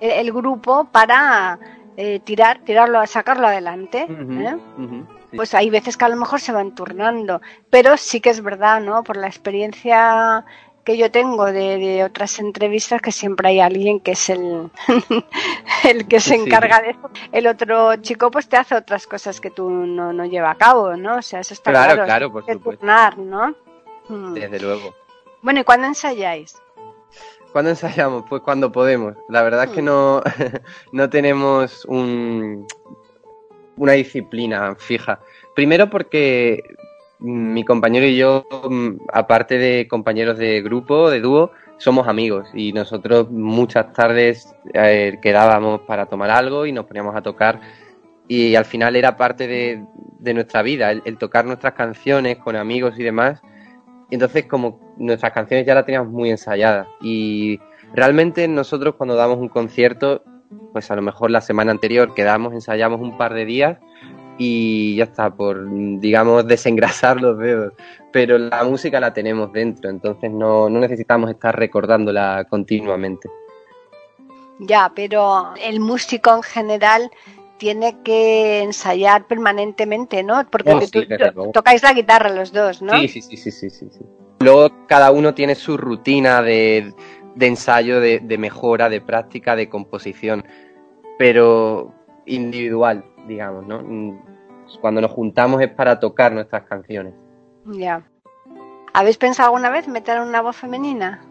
el, 0.00 0.32
grupo 0.32 0.84
para 0.90 1.58
eh, 1.96 2.20
tirar, 2.20 2.60
tirarlo, 2.64 3.04
sacarlo 3.06 3.46
adelante. 3.46 4.06
¿eh? 4.08 4.56
Pues 5.34 5.54
hay 5.54 5.70
veces 5.70 5.96
que 5.96 6.04
a 6.04 6.08
lo 6.08 6.16
mejor 6.16 6.40
se 6.40 6.52
van 6.52 6.74
turnando, 6.74 7.40
pero 7.70 7.96
sí 7.96 8.20
que 8.20 8.30
es 8.30 8.42
verdad, 8.42 8.80
¿no? 8.80 9.02
Por 9.02 9.16
la 9.16 9.26
experiencia 9.26 10.44
que 10.84 10.96
yo 10.96 11.10
tengo 11.10 11.46
de, 11.46 11.78
de 11.78 12.04
otras 12.04 12.38
entrevistas 12.38 13.02
que 13.02 13.10
siempre 13.10 13.48
hay 13.48 13.58
alguien 13.60 13.98
que 13.98 14.12
es 14.12 14.30
el, 14.30 14.70
el 15.84 16.06
que 16.06 16.20
se 16.20 16.36
Sí. 16.36 16.42
encarga 16.42 16.80
de 16.80 16.90
eso. 16.90 17.10
El 17.32 17.46
otro 17.48 17.96
chico 17.96 18.30
pues 18.30 18.48
te 18.48 18.56
hace 18.56 18.76
otras 18.76 19.06
cosas 19.08 19.40
que 19.40 19.50
tú 19.50 19.68
no, 19.68 20.12
no 20.12 20.24
lleva 20.26 20.50
a 20.52 20.54
cabo, 20.54 20.96
¿no? 20.96 21.16
O 21.16 21.22
sea, 21.22 21.40
eso 21.40 21.54
está 21.54 21.72
Claro, 21.72 21.94
claro. 21.94 22.04
claro, 22.06 22.32
por 22.32 22.42
supuesto. 22.46 22.78
turnar, 22.78 23.18
¿no? 23.18 23.52
Mm. 24.08 24.34
Desde 24.34 24.60
luego. 24.60 24.94
Bueno, 25.42 25.60
¿y 25.60 25.64
cuándo 25.64 25.86
ensayáis? 25.88 26.56
¿Cuándo 27.56 27.70
ensayamos? 27.70 28.24
Pues 28.28 28.42
cuando 28.42 28.70
podemos. 28.70 29.14
La 29.30 29.42
verdad 29.42 29.64
es 29.64 29.70
que 29.70 29.80
no, 29.80 30.20
no 30.92 31.08
tenemos 31.08 31.86
un, 31.86 32.66
una 33.78 33.92
disciplina 33.92 34.74
fija. 34.76 35.20
Primero 35.54 35.88
porque 35.88 36.62
mi 37.18 37.64
compañero 37.64 38.04
y 38.04 38.14
yo, 38.14 38.44
mm, 38.68 38.96
aparte 39.10 39.56
de 39.56 39.88
compañeros 39.88 40.36
de 40.36 40.60
grupo, 40.60 41.08
de 41.08 41.22
dúo, 41.22 41.50
somos 41.78 42.08
amigos 42.08 42.46
y 42.52 42.74
nosotros 42.74 43.30
muchas 43.30 43.90
tardes 43.94 44.54
eh, 44.74 45.16
quedábamos 45.22 45.80
para 45.80 46.04
tomar 46.04 46.28
algo 46.28 46.66
y 46.66 46.72
nos 46.72 46.84
poníamos 46.84 47.16
a 47.16 47.22
tocar 47.22 47.62
y 48.28 48.54
al 48.54 48.66
final 48.66 48.96
era 48.96 49.16
parte 49.16 49.48
de, 49.48 49.82
de 50.18 50.34
nuestra 50.34 50.60
vida, 50.60 50.90
el, 50.90 51.00
el 51.06 51.16
tocar 51.16 51.46
nuestras 51.46 51.72
canciones 51.72 52.36
con 52.36 52.54
amigos 52.54 52.98
y 52.98 53.02
demás. 53.02 53.40
Y 54.10 54.14
entonces 54.14 54.46
como 54.46 54.94
nuestras 54.96 55.32
canciones 55.32 55.66
ya 55.66 55.74
las 55.74 55.84
teníamos 55.84 56.12
muy 56.12 56.30
ensayadas 56.30 56.86
y 57.00 57.60
realmente 57.92 58.46
nosotros 58.46 58.94
cuando 58.96 59.16
damos 59.16 59.38
un 59.38 59.48
concierto, 59.48 60.22
pues 60.72 60.90
a 60.90 60.96
lo 60.96 61.02
mejor 61.02 61.30
la 61.30 61.40
semana 61.40 61.72
anterior 61.72 62.14
quedamos, 62.14 62.52
ensayamos 62.52 63.00
un 63.00 63.16
par 63.18 63.34
de 63.34 63.44
días 63.44 63.78
y 64.38 64.96
ya 64.96 65.04
está, 65.04 65.34
por 65.34 65.66
digamos 66.00 66.46
desengrasar 66.48 67.20
los 67.20 67.38
dedos. 67.38 67.72
Pero 68.12 68.38
la 68.38 68.64
música 68.64 69.00
la 69.00 69.12
tenemos 69.12 69.52
dentro, 69.52 69.90
entonces 69.90 70.30
no, 70.30 70.68
no 70.70 70.80
necesitamos 70.80 71.30
estar 71.30 71.56
recordándola 71.58 72.46
continuamente. 72.48 73.28
Ya, 74.60 74.90
pero 74.94 75.52
el 75.62 75.80
músico 75.80 76.34
en 76.34 76.42
general 76.42 77.10
tiene 77.58 78.00
que 78.02 78.62
ensayar 78.62 79.26
permanentemente, 79.26 80.22
¿no? 80.22 80.44
Porque 80.50 80.72
Oh, 80.74 80.80
sí, 80.80 80.90
tú- 80.90 81.52
tocáis 81.52 81.82
la 81.82 81.92
guitarra 81.92 82.30
los 82.30 82.52
dos, 82.52 82.82
¿no? 82.82 82.98
Sí, 83.00 83.08
sí, 83.08 83.22
sí, 83.22 83.36
sí, 83.36 83.50
sí, 83.50 83.70
sí, 83.70 83.88
sí. 83.90 84.04
Luego 84.40 84.70
cada 84.86 85.10
uno 85.10 85.34
tiene 85.34 85.54
su 85.54 85.76
rutina 85.76 86.42
de, 86.42 86.94
de 87.34 87.46
ensayo, 87.46 88.00
de, 88.00 88.20
de 88.20 88.38
mejora, 88.38 88.88
de 88.88 89.00
práctica, 89.00 89.56
de 89.56 89.68
composición, 89.68 90.44
pero 91.18 91.92
individual, 92.26 93.04
digamos, 93.26 93.66
¿no? 93.66 93.80
Mm, 93.82 94.18
Cuando 94.80 95.00
nos 95.00 95.10
juntamos 95.12 95.62
es 95.62 95.70
para 95.70 95.98
tocar 95.98 96.32
nuestras 96.32 96.64
canciones. 96.64 97.14
Ya. 97.66 98.02
¿Habéis 98.92 99.16
pensado 99.18 99.48
alguna 99.48 99.70
vez 99.70 99.88
meter 99.88 100.20
una 100.20 100.40
voz 100.42 100.56
femenina? 100.56 101.22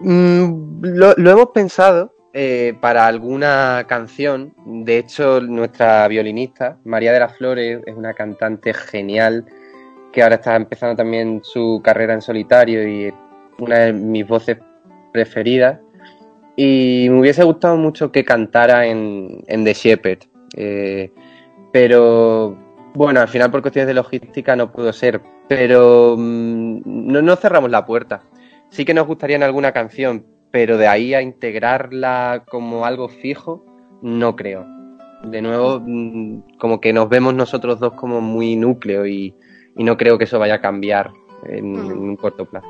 Mm, 0.00 0.80
lo, 0.82 1.14
lo 1.16 1.30
hemos 1.30 1.46
pensado 1.50 2.12
eh, 2.38 2.74
para 2.82 3.06
alguna 3.06 3.86
canción. 3.88 4.52
De 4.66 4.98
hecho, 4.98 5.40
nuestra 5.40 6.06
violinista, 6.06 6.76
María 6.84 7.10
de 7.14 7.20
las 7.20 7.34
Flores, 7.38 7.80
es 7.86 7.96
una 7.96 8.12
cantante 8.12 8.74
genial 8.74 9.46
que 10.12 10.22
ahora 10.22 10.34
está 10.34 10.54
empezando 10.54 10.96
también 10.96 11.40
su 11.42 11.80
carrera 11.82 12.12
en 12.12 12.20
solitario 12.20 12.86
y 12.86 13.10
una 13.58 13.78
de 13.78 13.94
mis 13.94 14.28
voces 14.28 14.58
preferidas. 15.14 15.80
Y 16.56 17.06
me 17.08 17.20
hubiese 17.20 17.42
gustado 17.42 17.78
mucho 17.78 18.12
que 18.12 18.22
cantara 18.22 18.86
en, 18.86 19.42
en 19.46 19.64
The 19.64 19.72
Shepherd. 19.72 20.18
Eh, 20.58 21.10
pero 21.72 22.54
bueno, 22.92 23.20
al 23.20 23.28
final 23.28 23.50
por 23.50 23.62
cuestiones 23.62 23.86
de 23.86 23.94
logística 23.94 24.54
no 24.56 24.70
pudo 24.70 24.92
ser. 24.92 25.22
Pero 25.48 26.16
mm, 26.18 26.82
no, 26.84 27.22
no 27.22 27.36
cerramos 27.36 27.70
la 27.70 27.86
puerta. 27.86 28.24
Sí 28.68 28.84
que 28.84 28.92
nos 28.92 29.06
gustaría 29.06 29.36
en 29.36 29.42
alguna 29.42 29.72
canción, 29.72 30.35
pero 30.50 30.76
de 30.78 30.86
ahí 30.88 31.14
a 31.14 31.22
integrarla 31.22 32.44
como 32.48 32.84
algo 32.84 33.08
fijo, 33.08 33.64
no 34.02 34.36
creo. 34.36 34.64
De 35.24 35.42
nuevo, 35.42 35.80
mm, 35.84 36.58
como 36.58 36.80
que 36.80 36.92
nos 36.92 37.08
vemos 37.08 37.34
nosotros 37.34 37.80
dos 37.80 37.94
como 37.94 38.20
muy 38.20 38.54
núcleo 38.56 39.06
y, 39.06 39.34
y 39.76 39.84
no 39.84 39.96
creo 39.96 40.18
que 40.18 40.24
eso 40.24 40.38
vaya 40.38 40.54
a 40.54 40.60
cambiar 40.60 41.10
en, 41.44 41.72
Mm. 41.72 41.90
en 41.90 41.98
un 41.98 42.16
corto 42.16 42.44
plazo. 42.44 42.66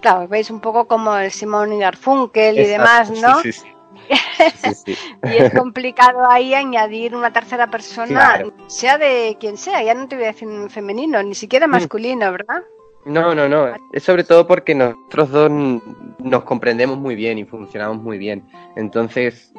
Claro, 0.00 0.28
veis 0.28 0.50
un 0.50 0.60
poco 0.60 0.86
como 0.86 1.16
el 1.16 1.30
Simón 1.30 1.72
y 1.72 1.78
Garfunkel 1.80 2.56
y 2.56 2.60
Exacto, 2.60 2.72
demás, 2.82 3.10
¿no? 3.10 3.40
Sí, 3.42 3.52
sí. 3.52 4.94
Y 5.24 5.36
es 5.36 5.52
complicado 5.54 6.30
ahí 6.30 6.54
añadir 6.54 7.16
una 7.16 7.32
tercera 7.32 7.66
persona, 7.68 8.06
Claro. 8.34 8.52
sea 8.68 8.98
de 8.98 9.36
quien 9.40 9.56
sea, 9.56 9.82
ya 9.82 9.94
no 9.94 10.06
te 10.06 10.14
voy 10.16 10.24
a 10.26 10.28
decir 10.28 10.48
en 10.48 10.68
femenino, 10.70 11.20
ni 11.22 11.30
Mm. 11.30 11.34
siquiera 11.34 11.66
masculino, 11.66 12.30
¿verdad? 12.30 12.62
No, 13.06 13.34
no, 13.34 13.48
no. 13.48 13.72
Es 13.92 14.02
sobre 14.02 14.24
todo 14.24 14.46
porque 14.46 14.74
nosotros 14.74 15.30
dos 15.30 15.50
nos 16.18 16.44
comprendemos 16.44 16.98
muy 16.98 17.14
bien 17.14 17.38
y 17.38 17.44
funcionamos 17.44 18.02
muy 18.02 18.18
bien. 18.18 18.44
Entonces, 18.74 19.52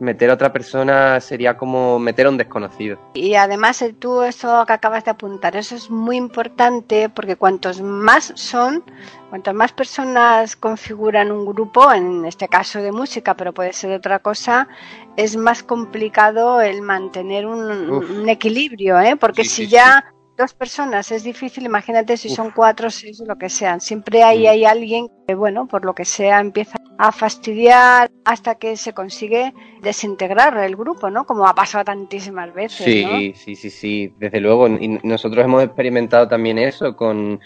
meter 0.00 0.30
a 0.30 0.34
otra 0.34 0.52
persona 0.52 1.20
sería 1.20 1.56
como 1.56 1.98
meter 1.98 2.26
a 2.26 2.30
un 2.30 2.36
desconocido. 2.36 2.98
Y 3.14 3.34
además 3.34 3.84
tú 3.98 4.22
eso 4.22 4.64
que 4.66 4.72
acabas 4.72 5.04
de 5.04 5.12
apuntar, 5.12 5.54
eso 5.56 5.76
es 5.76 5.90
muy 5.90 6.16
importante 6.16 7.08
porque 7.08 7.36
cuantos 7.36 7.80
más 7.80 8.32
son, 8.34 8.82
cuantas 9.28 9.54
más 9.54 9.72
personas 9.72 10.56
configuran 10.56 11.30
un 11.30 11.44
grupo, 11.44 11.92
en 11.92 12.24
este 12.24 12.48
caso 12.48 12.80
de 12.80 12.90
música, 12.90 13.34
pero 13.34 13.52
puede 13.52 13.72
ser 13.72 13.90
de 13.90 13.96
otra 13.96 14.18
cosa, 14.18 14.68
es 15.16 15.36
más 15.36 15.62
complicado 15.62 16.60
el 16.60 16.82
mantener 16.82 17.46
un, 17.46 18.28
equilibrio, 18.28 18.98
¿eh? 19.00 19.16
Porque 19.16 19.44
Sí, 19.44 19.50
si 19.50 19.64
sí, 19.64 19.68
ya 19.68 20.04
dos 20.40 20.54
personas 20.54 21.10
es 21.12 21.22
difícil, 21.22 21.64
imagínate 21.64 22.16
si 22.16 22.28
Uf. 22.28 22.34
son 22.36 22.50
cuatro, 22.50 22.90
seis 22.90 23.20
o 23.20 23.24
lo 23.26 23.36
que 23.36 23.48
sean. 23.48 23.80
Siempre 23.80 24.22
ahí 24.22 24.46
hay 24.46 24.64
alguien 24.64 25.08
que, 25.26 25.34
bueno, 25.34 25.66
por 25.68 25.84
lo 25.84 25.94
que 25.94 26.04
sea, 26.04 26.40
empieza 26.40 26.76
a 26.98 27.12
fastidiar 27.12 28.10
hasta 28.24 28.56
que 28.56 28.76
se 28.76 28.92
consigue 28.92 29.52
desintegrar 29.82 30.56
el 30.58 30.76
grupo, 30.76 31.10
¿no? 31.10 31.24
Como 31.24 31.46
ha 31.46 31.54
pasado 31.54 31.84
tantísimas 31.84 32.52
veces, 32.52 32.80
Sí, 32.84 33.02
¿no? 33.02 33.34
sí, 33.34 33.54
sí, 33.56 33.70
sí, 33.70 34.14
desde 34.18 34.40
luego. 34.40 34.68
Y 34.68 34.88
nosotros 35.02 35.44
hemos 35.44 35.62
experimentado 35.62 36.28
también 36.28 36.58
eso 36.58 36.94
con, 36.96 37.40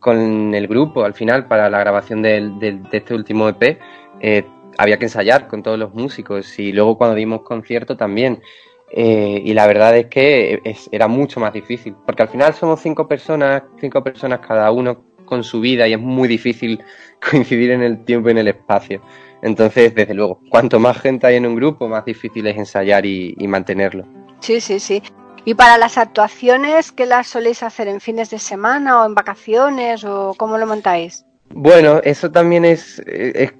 con 0.00 0.54
el 0.54 0.66
grupo. 0.66 1.04
Al 1.04 1.14
final, 1.14 1.46
para 1.48 1.68
la 1.70 1.78
grabación 1.80 2.22
del- 2.22 2.58
del- 2.58 2.82
de 2.84 2.98
este 2.98 3.14
último 3.14 3.48
EP, 3.48 3.78
eh, 4.20 4.44
había 4.78 4.98
que 4.98 5.04
ensayar 5.06 5.48
con 5.48 5.62
todos 5.62 5.78
los 5.78 5.94
músicos 5.94 6.58
y 6.58 6.72
luego 6.72 6.98
cuando 6.98 7.14
dimos 7.16 7.42
concierto 7.42 7.96
también. 7.96 8.42
Eh, 8.90 9.42
y 9.44 9.54
la 9.54 9.66
verdad 9.66 9.96
es 9.96 10.06
que 10.06 10.60
es- 10.64 10.88
era 10.92 11.08
mucho 11.08 11.40
más 11.40 11.52
difícil, 11.52 11.94
porque 12.06 12.22
al 12.22 12.28
final 12.28 12.54
somos 12.54 12.80
cinco 12.80 13.08
personas, 13.08 13.62
cinco 13.80 14.02
personas 14.04 14.40
cada 14.40 14.70
uno 14.70 15.02
con 15.24 15.42
su 15.42 15.60
vida 15.60 15.88
y 15.88 15.94
es 15.94 15.98
muy 16.00 16.28
difícil 16.28 16.82
coincidir 17.30 17.70
en 17.72 17.82
el 17.82 18.04
tiempo 18.04 18.28
y 18.28 18.32
en 18.32 18.38
el 18.38 18.48
espacio. 18.48 19.00
Entonces, 19.42 19.94
desde 19.94 20.14
luego, 20.14 20.40
cuanto 20.48 20.78
más 20.78 20.98
gente 21.00 21.26
hay 21.26 21.36
en 21.36 21.46
un 21.46 21.56
grupo, 21.56 21.88
más 21.88 22.04
difícil 22.04 22.46
es 22.46 22.56
ensayar 22.56 23.04
y- 23.04 23.34
y 23.38 23.48
mantenerlo. 23.48 24.06
Sí, 24.40 24.60
sí, 24.60 24.78
sí. 24.78 25.02
¿Y 25.46 25.54
para 25.54 25.76
las 25.76 25.98
actuaciones, 25.98 26.92
qué 26.92 27.04
las 27.04 27.26
soléis 27.26 27.62
hacer 27.62 27.88
en 27.88 28.00
fines 28.00 28.30
de 28.30 28.38
semana 28.38 29.02
o 29.02 29.06
en 29.06 29.14
vacaciones 29.14 30.04
o 30.04 30.34
cómo 30.38 30.56
lo 30.56 30.66
montáis? 30.66 31.26
Bueno, 31.50 32.00
eso 32.04 32.30
también 32.30 32.64
es, 32.64 32.98
es 33.06 33.52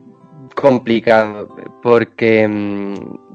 complicado 0.54 1.48
porque 1.82 2.46
mm, 2.48 2.94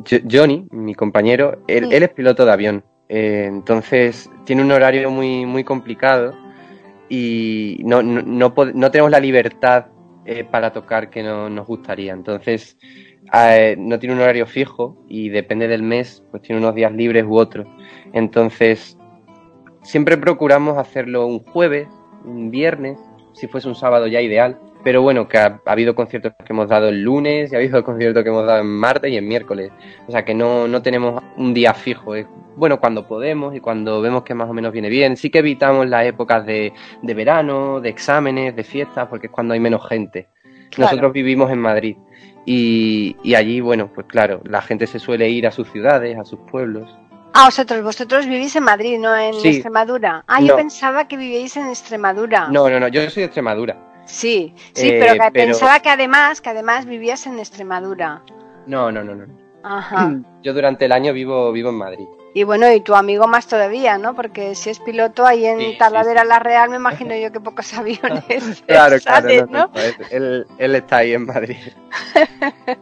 Jo- 0.09 0.21
Johnny, 0.29 0.67
mi 0.71 0.95
compañero, 0.95 1.59
él, 1.67 1.85
Sí. 1.89 1.95
él 1.95 2.03
es 2.03 2.09
piloto 2.09 2.45
de 2.45 2.51
avión, 2.51 2.83
eh, 3.09 3.45
entonces 3.47 4.29
tiene 4.45 4.61
un 4.61 4.71
horario 4.71 5.09
muy, 5.11 5.45
muy 5.45 5.63
complicado 5.63 6.33
y 7.09 7.81
no, 7.85 8.01
no, 8.03 8.23
no 8.73 8.91
tenemos 8.91 9.11
la 9.11 9.19
libertad 9.19 9.87
eh, 10.25 10.43
para 10.43 10.71
tocar 10.71 11.09
que 11.09 11.23
no- 11.23 11.49
nos 11.49 11.65
gustaría. 11.65 12.13
Entonces 12.13 12.77
eh, 13.33 13.75
no 13.77 13.97
tiene 13.99 14.15
un 14.15 14.21
horario 14.21 14.45
fijo 14.45 14.95
y 15.07 15.29
depende 15.29 15.67
del 15.67 15.81
mes, 15.83 16.23
pues 16.31 16.43
tiene 16.43 16.61
unos 16.61 16.75
días 16.75 16.91
libres 16.91 17.25
u 17.25 17.35
otros. 17.37 17.67
Entonces 18.13 18.95
siempre 19.81 20.17
procuramos 20.17 20.77
hacerlo 20.77 21.25
un 21.25 21.39
jueves, 21.39 21.87
un 22.25 22.51
viernes, 22.51 22.99
si 23.33 23.47
fuese 23.47 23.67
un 23.67 23.75
sábado 23.75 24.05
ya 24.07 24.21
ideal. 24.21 24.59
Pero 24.83 25.01
bueno, 25.01 25.27
que 25.27 25.37
ha, 25.37 25.59
ha 25.65 25.71
habido 25.71 25.93
conciertos 25.93 26.33
que 26.37 26.53
hemos 26.53 26.69
dado 26.69 26.87
el 26.89 27.01
lunes 27.03 27.51
y 27.51 27.55
ha 27.55 27.59
habido 27.59 27.83
conciertos 27.85 28.23
que 28.23 28.29
hemos 28.29 28.45
dado 28.45 28.61
en 28.61 28.67
martes 28.67 29.11
y 29.11 29.17
en 29.17 29.27
miércoles. 29.27 29.71
O 30.07 30.11
sea 30.11 30.23
que 30.23 30.33
no, 30.33 30.67
no 30.67 30.81
tenemos 30.81 31.21
un 31.37 31.53
día 31.53 31.73
fijo. 31.73 32.15
Es 32.15 32.25
bueno 32.55 32.79
cuando 32.79 33.07
podemos 33.07 33.55
y 33.55 33.59
cuando 33.59 34.01
vemos 34.01 34.23
que 34.23 34.33
más 34.33 34.49
o 34.49 34.53
menos 34.53 34.71
viene 34.71 34.89
bien. 34.89 35.17
Sí 35.17 35.29
que 35.29 35.39
evitamos 35.39 35.87
las 35.87 36.05
épocas 36.05 36.45
de, 36.45 36.73
de 37.01 37.13
verano, 37.13 37.79
de 37.81 37.89
exámenes, 37.89 38.55
de 38.55 38.63
fiestas, 38.63 39.07
porque 39.07 39.27
es 39.27 39.33
cuando 39.33 39.53
hay 39.53 39.59
menos 39.59 39.87
gente. 39.87 40.27
Claro. 40.69 40.91
Nosotros 40.91 41.13
vivimos 41.13 41.51
en 41.51 41.59
Madrid 41.59 41.97
y, 42.45 43.15
y 43.23 43.35
allí, 43.35 43.59
bueno, 43.59 43.91
pues 43.93 44.07
claro, 44.07 44.41
la 44.45 44.61
gente 44.61 44.87
se 44.87 44.99
suele 44.99 45.29
ir 45.29 45.45
a 45.47 45.51
sus 45.51 45.69
ciudades, 45.71 46.17
a 46.17 46.25
sus 46.25 46.39
pueblos. 46.51 46.89
Ah, 47.33 47.45
vosotros, 47.45 47.83
vosotros 47.83 48.25
vivís 48.25 48.55
en 48.55 48.63
Madrid, 48.63 48.97
no 48.99 49.15
en 49.15 49.33
Sí. 49.35 49.49
Extremadura. 49.49 50.23
Ah, 50.27 50.41
yo 50.41 50.55
pensaba 50.55 51.07
que 51.07 51.15
vivíais 51.15 51.55
en 51.57 51.67
Extremadura. 51.67 52.47
No, 52.49 52.69
no, 52.69 52.79
no, 52.79 52.87
yo 52.87 53.07
soy 53.09 53.21
de 53.21 53.25
Extremadura. 53.25 53.77
Sí, 54.09 54.53
sí, 54.73 54.89
Eh, 54.89 54.97
pero, 54.99 55.13
que 55.13 55.19
pero- 55.31 55.45
pensaba 55.45 55.79
que 55.81 55.89
además, 55.89 56.41
que 56.41 56.49
además 56.49 56.85
vivías 56.85 57.25
en 57.27 57.37
Extremadura. 57.39 58.23
No, 58.65 58.91
no, 58.91 59.03
no, 59.03 59.15
no. 59.15 59.25
Ajá. 59.63 60.11
Yo 60.43 60.53
durante 60.53 60.85
el 60.85 60.91
año 60.91 61.13
vivo, 61.13 61.51
vivo 61.51 61.69
en 61.69 61.75
Madrid. 61.75 62.05
Y 62.33 62.43
bueno, 62.43 62.71
y 62.71 62.79
tu 62.81 62.95
amigo 62.95 63.27
más 63.27 63.47
todavía, 63.47 63.97
¿no? 63.97 64.15
Porque 64.15 64.53
si 64.55 64.69
es 64.69 64.79
piloto 64.79 65.25
ahí 65.25 65.45
en 65.45 65.59
Sí, 65.59 65.75
Talavera 65.79 66.21
sí, 66.21 66.27
sí. 66.27 66.29
la 66.29 66.39
Real, 66.39 66.69
me 66.69 66.75
imagino 66.77 67.15
yo 67.15 67.31
que 67.31 67.39
pocos 67.39 67.73
aviones 67.77 68.63
Claro, 68.67 68.97
claro, 68.99 69.01
salen, 69.01 69.45
no, 69.49 69.67
¿no? 69.67 69.71
no, 69.73 69.81
él- 69.81 69.95
él, 70.11 70.47
él 70.57 70.75
está 70.75 70.97
ahí 70.97 71.13
en 71.13 71.25
Madrid. 71.25 71.57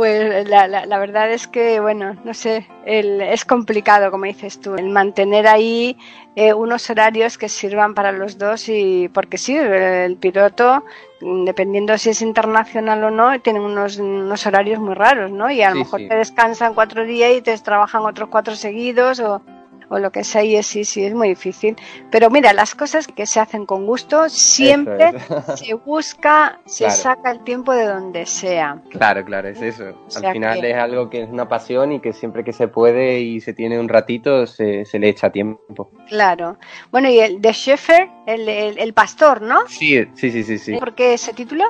Pues 0.00 0.48
la, 0.48 0.66
la, 0.66 0.86
la 0.86 0.98
verdad 0.98 1.30
es 1.30 1.46
que, 1.46 1.78
bueno, 1.78 2.16
no 2.24 2.32
sé, 2.32 2.66
el, 2.86 3.20
es 3.20 3.44
complicado, 3.44 4.10
como 4.10 4.24
dices 4.24 4.58
tú, 4.58 4.74
el 4.76 4.88
mantener 4.88 5.46
ahí 5.46 5.98
eh, 6.36 6.54
unos 6.54 6.88
horarios 6.88 7.36
que 7.36 7.50
sirvan 7.50 7.92
para 7.92 8.10
los 8.10 8.38
dos 8.38 8.70
y 8.70 9.10
porque 9.12 9.36
sí, 9.36 9.58
el 9.58 10.16
piloto, 10.16 10.84
dependiendo 11.20 11.98
si 11.98 12.08
es 12.08 12.22
internacional 12.22 13.04
o 13.04 13.10
no, 13.10 13.38
tienen 13.42 13.60
unos, 13.60 13.98
unos 13.98 14.46
horarios 14.46 14.80
muy 14.80 14.94
raros, 14.94 15.30
¿no? 15.32 15.50
Y 15.50 15.60
a 15.60 15.68
lo 15.68 15.74
Sí, 15.74 15.78
mejor 15.80 16.00
sí. 16.00 16.08
te 16.08 16.14
descansan 16.14 16.72
cuatro 16.72 17.04
días 17.04 17.32
y 17.36 17.42
te 17.42 17.58
trabajan 17.58 18.00
otros 18.06 18.30
cuatro 18.30 18.54
seguidos 18.54 19.20
o, 19.20 19.42
o 19.90 19.98
lo 19.98 20.10
que 20.12 20.24
sea 20.24 20.42
y 20.44 20.56
es, 20.56 20.66
sí, 20.66 20.84
sí, 20.84 21.04
es 21.04 21.12
muy 21.14 21.28
difícil. 21.30 21.76
Pero 22.10 22.30
mira, 22.30 22.52
las 22.52 22.74
cosas 22.74 23.06
que 23.08 23.26
se 23.26 23.40
hacen 23.40 23.66
con 23.66 23.84
gusto, 23.86 24.28
siempre 24.28 25.10
es. 25.10 25.58
se 25.60 25.74
busca, 25.74 26.60
se 26.64 26.84
Claro. 26.84 26.96
saca 27.00 27.30
el 27.32 27.44
tiempo 27.44 27.72
de 27.72 27.84
donde 27.86 28.24
sea. 28.24 28.80
Claro, 28.90 29.24
claro, 29.24 29.48
es 29.48 29.60
eso. 29.60 29.84
O 30.06 30.10
sea 30.10 30.28
Al 30.30 30.34
final 30.34 30.60
que- 30.60 30.70
es 30.70 30.76
algo 30.76 31.10
que 31.10 31.22
es 31.24 31.28
una 31.28 31.48
pasión 31.48 31.92
y 31.92 32.00
que 32.00 32.12
siempre 32.12 32.44
que 32.44 32.52
se 32.52 32.68
puede 32.68 33.20
y 33.20 33.40
se 33.40 33.52
tiene 33.52 33.78
un 33.80 33.88
ratito 33.88 34.46
se, 34.46 34.84
se 34.84 34.98
le 34.98 35.08
echa 35.08 35.30
tiempo. 35.30 35.90
Claro. 36.08 36.56
Bueno, 36.90 37.08
y 37.08 37.18
el 37.18 37.40
de 37.40 37.52
Shepherd, 37.52 38.08
el, 38.26 38.48
el, 38.48 38.78
el 38.78 38.92
pastor, 38.94 39.42
¿no? 39.42 39.58
Sí, 39.68 40.06
sí, 40.14 40.30
sí, 40.30 40.44
sí, 40.44 40.58
sí. 40.58 40.76
¿Por 40.76 40.94
qué 40.94 41.14
ese 41.14 41.34
título? 41.34 41.64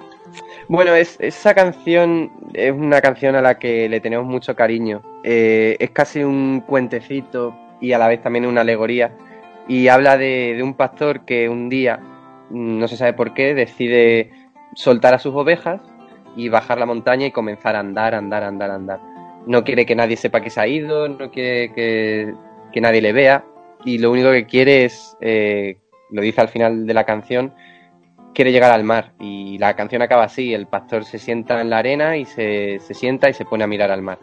Bueno, 0.68 0.94
es, 0.94 1.16
esa 1.20 1.54
canción 1.54 2.30
es 2.52 2.70
una 2.72 3.00
canción 3.00 3.34
a 3.34 3.40
la 3.42 3.58
que 3.58 3.88
le 3.88 4.00
tenemos 4.00 4.26
mucho 4.26 4.54
cariño. 4.54 5.02
Eh, 5.24 5.76
es 5.80 5.90
casi 5.90 6.22
un 6.22 6.60
cuentecito 6.66 7.54
y 7.80 7.92
a 7.92 7.98
la 7.98 8.08
vez 8.08 8.22
también 8.22 8.46
una 8.46 8.60
alegoría. 8.62 9.12
Y 9.68 9.88
habla 9.88 10.16
de, 10.16 10.60
un 10.62 10.74
pastor 10.74 11.24
que 11.24 11.48
un 11.48 11.68
día, 11.68 12.00
no 12.50 12.88
se 12.88 12.96
sabe 12.96 13.12
por 13.12 13.34
qué, 13.34 13.54
decide 13.54 14.30
soltar 14.74 15.14
a 15.14 15.18
sus 15.18 15.34
ovejas 15.34 15.80
y 16.36 16.48
bajar 16.48 16.78
la 16.78 16.86
montaña 16.86 17.26
y 17.26 17.30
comenzar 17.30 17.76
a 17.76 17.80
andar, 17.80 18.14
andar, 18.14 18.42
andar, 18.42 18.70
andar. 18.70 19.00
No 19.46 19.64
quiere 19.64 19.86
que 19.86 19.96
nadie 19.96 20.16
sepa 20.16 20.40
que 20.40 20.50
se 20.50 20.60
ha 20.60 20.66
ido, 20.66 21.08
no 21.08 21.30
quiere 21.30 21.72
que, 21.72 22.34
que 22.72 22.80
nadie 22.80 23.00
le 23.00 23.12
vea 23.12 23.44
y 23.84 23.98
lo 23.98 24.10
único 24.10 24.30
que 24.30 24.46
quiere 24.46 24.84
es, 24.84 25.16
eh, 25.20 25.78
lo 26.10 26.22
dice 26.22 26.40
al 26.40 26.48
final 26.48 26.86
de 26.86 26.94
la 26.94 27.04
canción, 27.04 27.52
quiere 28.34 28.52
llegar 28.52 28.70
al 28.70 28.84
mar 28.84 29.12
y 29.18 29.58
la 29.58 29.74
canción 29.74 30.02
acaba 30.02 30.24
así, 30.24 30.52
el 30.52 30.66
pastor 30.66 31.04
se 31.04 31.18
sienta 31.18 31.60
en 31.60 31.70
la 31.70 31.78
arena 31.78 32.16
y 32.16 32.24
se, 32.24 32.78
se 32.80 32.94
sienta 32.94 33.28
y 33.28 33.34
se 33.34 33.44
pone 33.44 33.64
a 33.64 33.66
mirar 33.66 33.90
al 33.90 34.02
mar. 34.02 34.18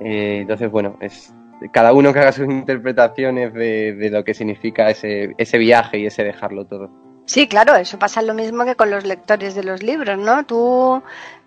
Eh, 0.00 0.38
entonces, 0.42 0.70
bueno, 0.70 0.96
es 1.00 1.34
cada 1.72 1.92
uno 1.92 2.12
que 2.12 2.18
haga 2.20 2.32
sus 2.32 2.46
interpretaciones 2.46 3.52
de, 3.54 3.94
de 3.94 4.10
lo 4.10 4.24
que 4.24 4.34
significa 4.34 4.88
ese, 4.90 5.34
ese 5.38 5.58
viaje 5.58 5.98
y 5.98 6.06
ese 6.06 6.24
dejarlo 6.24 6.66
todo. 6.66 6.90
Sí, 7.26 7.46
claro, 7.46 7.76
eso 7.76 7.98
pasa 7.98 8.20
lo 8.22 8.34
mismo 8.34 8.64
que 8.64 8.74
con 8.74 8.90
los 8.90 9.04
lectores 9.06 9.54
de 9.54 9.62
los 9.62 9.82
libros, 9.82 10.18
¿no? 10.18 10.44
Tú 10.44 11.02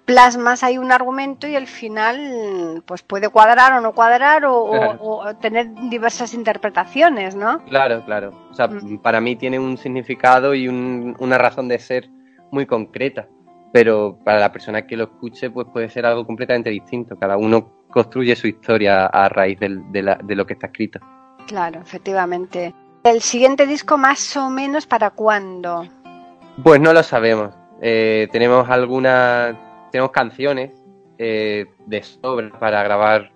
plasmas 0.05 0.63
ahí 0.63 0.77
un 0.77 0.91
argumento 0.91 1.47
y 1.47 1.55
al 1.55 1.65
final 1.67 2.83
pues 2.85 3.01
puede 3.01 3.29
cuadrar 3.29 3.73
o 3.73 3.81
no 3.81 3.93
cuadrar 3.93 4.45
o, 4.45 4.55
o- 4.63 4.71
Claro. 4.71 4.97
o 5.01 5.35
tener 5.37 5.67
diversas 5.89 6.33
interpretaciones, 6.33 7.35
¿no? 7.35 7.59
Claro, 7.65 8.03
claro. 8.05 8.31
O 8.51 8.53
sea, 8.53 8.67
Mm. 8.67 8.99
para 8.99 9.19
mí 9.19 9.35
tiene 9.35 9.57
un 9.59 9.77
significado 9.77 10.53
y 10.53 10.67
un- 10.67 11.15
una 11.19 11.37
razón 11.37 11.67
de 11.67 11.79
ser 11.79 12.09
muy 12.51 12.65
concreta, 12.67 13.27
pero 13.73 14.19
para 14.23 14.39
la 14.39 14.51
persona 14.51 14.85
que 14.85 14.95
lo 14.95 15.05
escuche 15.05 15.49
pues 15.49 15.67
puede 15.73 15.89
ser 15.89 16.05
algo 16.05 16.25
completamente 16.25 16.69
distinto. 16.69 17.17
Cada 17.17 17.35
uno 17.37 17.74
construye 17.95 18.35
su 18.35 18.47
historia 18.47 19.05
a 19.05 19.29
raíz 19.29 19.57
del- 19.57 19.89
de, 19.93 20.01
la- 20.03 20.19
de 20.21 20.35
lo 20.35 20.45
que 20.45 20.51
está 20.53 20.67
escrito. 20.67 20.99
Claro, 21.47 21.79
efectivamente. 21.79 22.73
El 23.05 23.21
siguiente 23.21 23.65
disco 23.65 23.97
más 23.97 24.35
o 24.35 24.49
menos 24.49 24.85
para 24.85 25.11
cuándo? 25.11 25.87
Pues 26.61 26.81
no 26.81 26.91
lo 26.91 27.01
sabemos. 27.03 27.53
Eh, 27.81 28.27
tenemos 28.33 28.69
algunas, 28.69 29.55
tenemos 29.91 30.11
canciones 30.11 30.71
eh, 31.17 31.65
de 31.85 32.03
sobra 32.03 32.49
para 32.59 32.83
grabar 32.83 33.31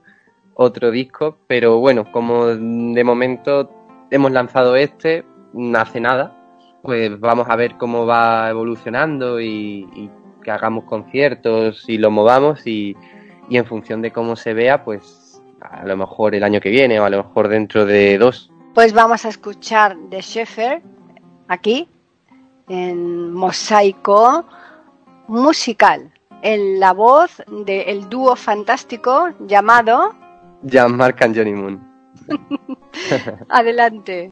otro 0.56 0.91
disco, 0.91 1.38
pero 1.48 1.80
bueno, 1.80 2.12
como 2.12 2.48
de 2.48 3.04
momento 3.06 3.72
hemos 4.12 4.32
lanzado 4.34 4.76
este, 4.76 5.24
mm, 5.54 5.74
hace 5.78 6.02
nada, 6.02 6.36
pues 6.84 7.17
vamos 7.17 7.48
a 7.50 7.56
ver 7.56 7.78
cómo 7.78 8.06
va 8.06 8.50
evolucionando 8.50 9.39
y, 9.39 9.88
y 9.95 10.10
que 10.43 10.52
hagamos 10.52 10.84
conciertos 10.84 11.86
y 11.88 11.98
lo 11.98 12.12
movamos 12.12 12.67
y, 12.67 12.98
y 13.49 13.57
en 13.57 13.65
función 13.65 14.01
de 14.01 14.12
cómo 14.12 14.35
se 14.35 14.53
vea, 14.53 14.83
pues 14.83 15.41
a 15.62 15.85
lo 15.85 15.97
mejor 15.97 16.35
el 16.35 16.43
año 16.43 16.62
que 16.62 16.69
viene 16.69 16.99
o 16.99 17.05
a 17.05 17.09
lo 17.09 17.17
mejor 17.17 17.47
dentro 17.47 17.85
de 17.85 18.17
dos. 18.17 18.51
Pues 18.73 18.93
vamos 18.93 19.25
a 19.25 19.29
escuchar 19.29 19.97
de 19.97 20.21
Sheffer 20.21 20.81
aquí 21.47 21.89
en 22.67 23.33
Mosaico 23.33 24.45
Musical, 25.27 26.12
en 26.41 26.79
la 26.79 26.93
voz 26.93 27.43
del 27.65 28.07
dúo 28.09 28.35
fantástico 28.35 29.29
llamado 29.47 30.15
Jean-Marc 30.63 31.21
and 31.21 31.35
Johnny 31.35 31.53
Moon. 31.53 31.89
Adelante. 33.49 34.31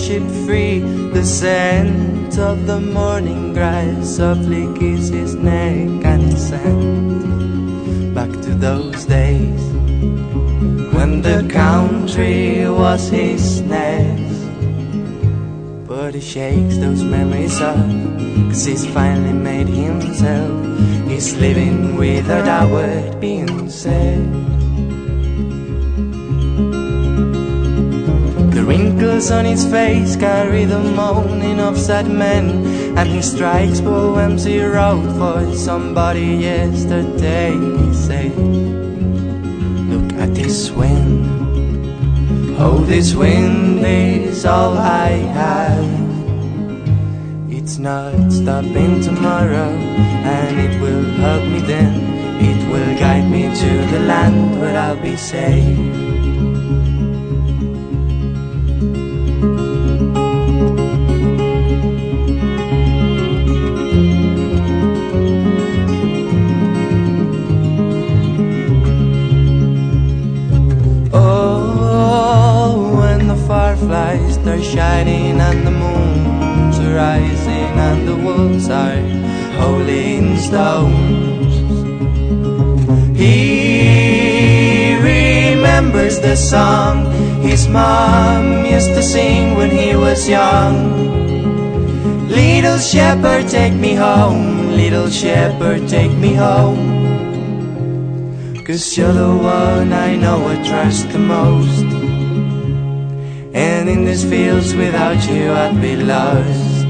free, 0.00 0.78
the 1.12 1.22
scent 1.22 2.38
of 2.38 2.66
the 2.66 2.80
morning 2.80 3.52
grass 3.52 4.16
softly 4.16 4.66
kisses 4.78 5.10
his 5.10 5.34
neck 5.34 6.04
and 6.04 6.38
sent 6.38 8.14
back 8.14 8.30
to 8.40 8.54
those 8.54 9.04
days 9.04 9.60
when 10.94 11.20
the 11.20 11.46
country 11.52 12.68
was 12.68 13.10
his 13.10 13.60
nest. 13.60 14.46
But 15.86 16.14
he 16.14 16.20
shakes 16.20 16.78
those 16.78 17.04
memories 17.04 17.60
off, 17.60 17.76
cause 18.48 18.64
he's 18.64 18.86
finally 18.86 19.34
made 19.34 19.68
himself. 19.68 20.78
He's 21.08 21.36
living 21.36 21.96
without 21.96 22.48
a 22.48 22.72
word 22.72 23.20
being 23.20 23.68
said. 23.68 24.59
Wrinkles 28.80 29.30
on 29.30 29.44
his 29.44 29.64
face 29.66 30.16
carry 30.16 30.64
the 30.64 30.78
moaning 30.78 31.60
of 31.60 31.76
sad 31.76 32.08
men, 32.08 32.46
and 32.96 33.08
he 33.08 33.20
strikes 33.20 33.80
poems 33.80 34.44
he 34.44 34.62
wrote 34.62 35.12
for 35.18 35.54
somebody 35.54 36.28
yesterday. 36.48 37.52
He 37.52 37.94
said, 37.94 38.34
Look 39.90 40.12
at 40.14 40.34
this 40.34 40.70
wind. 40.70 41.26
Oh, 42.58 42.78
this 42.86 43.14
wind 43.14 43.84
is 43.84 44.46
all 44.46 44.78
I 44.78 45.10
have. 45.40 45.90
It's 47.50 47.76
not 47.78 48.32
stopping 48.32 49.02
tomorrow, 49.02 49.72
and 50.36 50.58
it 50.58 50.80
will 50.80 51.04
hug 51.20 51.42
me 51.52 51.60
then. 51.60 51.92
It 52.40 52.60
will 52.70 52.98
guide 52.98 53.30
me 53.30 53.42
to 53.62 53.70
the 53.92 54.00
land 54.00 54.58
where 54.58 54.76
I'll 54.76 54.96
be 54.96 55.16
safe. 55.16 56.09
Start 74.60 74.74
shining 74.74 75.40
and 75.40 75.66
the 75.66 75.70
moon's 75.70 76.78
rising 76.80 77.72
and 77.88 78.06
the 78.06 78.14
wolves 78.14 78.68
are 78.68 79.00
howling 79.56 80.36
stones. 80.36 81.54
He 83.16 84.96
remembers 84.96 86.20
the 86.20 86.36
song 86.36 87.10
his 87.40 87.68
mom 87.68 88.66
used 88.66 88.88
to 88.88 89.02
sing 89.02 89.56
when 89.56 89.70
he 89.70 89.96
was 89.96 90.28
young. 90.28 92.28
Little 92.28 92.78
shepherd, 92.78 93.48
take 93.48 93.72
me 93.72 93.94
home. 93.94 94.76
Little 94.76 95.08
shepherd, 95.08 95.88
take 95.88 96.12
me 96.12 96.34
home. 96.34 96.98
Cause 98.66 98.98
you're 98.98 99.12
the 99.12 99.34
one 99.34 99.94
I 99.94 100.16
know 100.16 100.48
I 100.48 100.62
trust 100.62 101.10
the 101.12 101.18
most. 101.18 102.09
And 103.60 103.90
in 103.90 104.06
these 104.06 104.24
fields 104.24 104.74
without 104.74 105.20
you, 105.28 105.52
I'd 105.52 105.78
be 105.82 105.94
lost. 105.94 106.86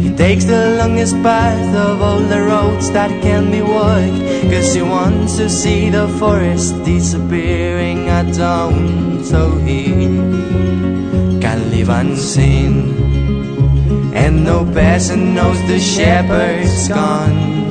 He 0.00 0.16
Takes 0.16 0.46
the 0.46 0.76
longest 0.78 1.16
path 1.22 1.76
of 1.76 2.00
all 2.00 2.20
the 2.20 2.40
roads 2.40 2.90
that 2.92 3.10
can 3.20 3.50
be 3.50 3.60
walked 3.60 4.22
Cause 4.50 4.74
he 4.74 4.82
wants 4.82 5.36
to 5.36 5.50
see 5.50 5.90
the 5.90 6.08
forest 6.18 6.82
disappearing 6.84 7.61
at 7.61 7.61
dawn 8.30 9.24
So 9.24 9.56
he 9.58 9.92
can 11.40 11.70
live 11.70 11.88
unseen 11.88 12.94
And 14.14 14.44
no 14.44 14.64
peasant 14.64 15.34
knows 15.34 15.60
the 15.66 15.80
shepherd's 15.80 16.88
gone. 16.88 17.62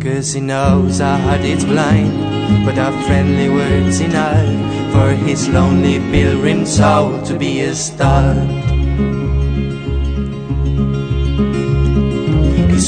Cause 0.00 0.32
he 0.32 0.40
knows 0.40 1.00
our 1.00 1.18
heart 1.18 1.40
is 1.42 1.64
blind 1.64 2.64
But 2.64 2.78
our 2.78 2.92
friendly 3.04 3.48
words 3.48 4.00
enough 4.00 4.92
For 4.92 5.10
his 5.26 5.48
lonely 5.48 5.98
pilgrim 6.10 6.66
soul 6.66 7.22
to 7.22 7.38
be 7.38 7.60
a 7.60 7.74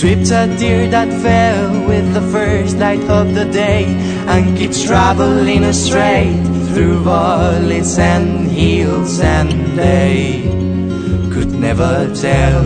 sweeps 0.06 0.30
a 0.30 0.46
tear 0.56 0.88
that 0.88 1.08
fell 1.20 1.88
with 1.88 2.14
the 2.14 2.20
first 2.30 2.76
light 2.76 3.02
of 3.10 3.34
the 3.34 3.44
day 3.46 3.86
and 4.28 4.56
keeps 4.56 4.84
traveling 4.84 5.64
astray 5.64 6.30
through 6.68 7.00
valleys 7.00 7.98
and 7.98 8.46
hills 8.46 9.18
and 9.18 9.50
they 9.76 10.42
could 11.32 11.50
never 11.50 12.08
tell 12.14 12.62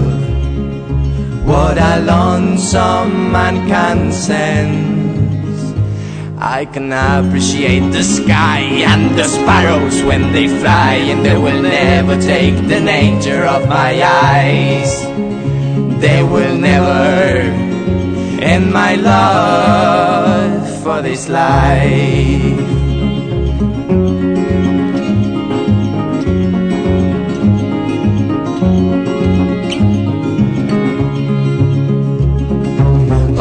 what 1.48 1.78
a 1.78 2.00
lonesome 2.00 3.32
man 3.32 3.66
can 3.66 4.12
sense. 4.12 5.72
I 6.36 6.66
can 6.66 6.92
appreciate 6.92 7.88
the 7.90 8.02
sky 8.02 8.60
and 8.84 9.18
the 9.18 9.24
sparrows 9.24 10.02
when 10.02 10.34
they 10.34 10.48
fly, 10.48 10.94
and 11.12 11.24
they 11.24 11.38
will 11.38 11.62
never 11.62 12.20
take 12.20 12.56
the 12.68 12.80
nature 12.80 13.44
of 13.44 13.66
my 13.66 13.92
eyes 14.02 15.29
they 16.00 16.22
will 16.22 16.56
never 16.56 17.40
end 18.42 18.72
my 18.72 18.94
love 18.94 20.82
for 20.82 21.02
this 21.02 21.28
life. 21.28 22.80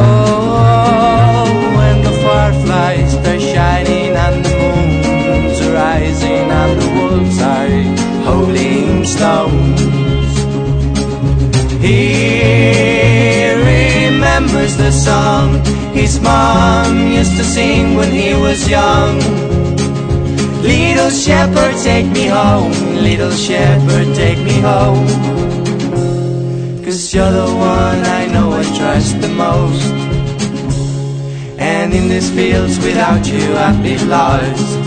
Oh, 0.01 0.69
song 15.05 15.49
his 15.93 16.19
mom 16.19 17.11
used 17.11 17.35
to 17.37 17.43
sing 17.43 17.95
when 17.95 18.11
he 18.11 18.33
was 18.33 18.69
young. 18.69 19.15
Little 20.61 21.09
shepherd, 21.09 21.75
take 21.83 22.07
me 22.07 22.25
home. 22.27 22.71
Little 23.07 23.31
shepherd, 23.31 24.07
take 24.15 24.39
me 24.39 24.59
home. 24.59 25.07
Cause 26.83 27.13
you're 27.13 27.31
the 27.31 27.51
one 27.75 27.99
I 28.19 28.27
know 28.33 28.51
I 28.51 28.63
trust 28.77 29.21
the 29.21 29.29
most. 29.29 29.91
And 31.57 31.93
in 31.93 32.09
these 32.09 32.29
fields 32.31 32.77
without 32.79 33.25
you 33.27 33.45
I'd 33.65 33.81
be 33.83 33.97
lost. 34.05 34.77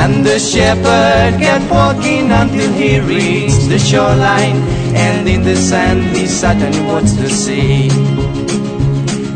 And 0.00 0.24
the 0.24 0.38
shepherd 0.38 1.40
kept 1.40 1.70
walking 1.70 2.30
until 2.30 2.72
he 2.72 3.00
reached 3.00 3.68
the 3.68 3.78
shoreline 3.78 4.56
and 4.94 5.28
in 5.28 5.42
the 5.42 5.56
sand 5.56 6.02
he 6.16 6.24
and 6.66 6.86
watched 6.88 7.16
the 7.18 7.30
sea. 7.30 7.90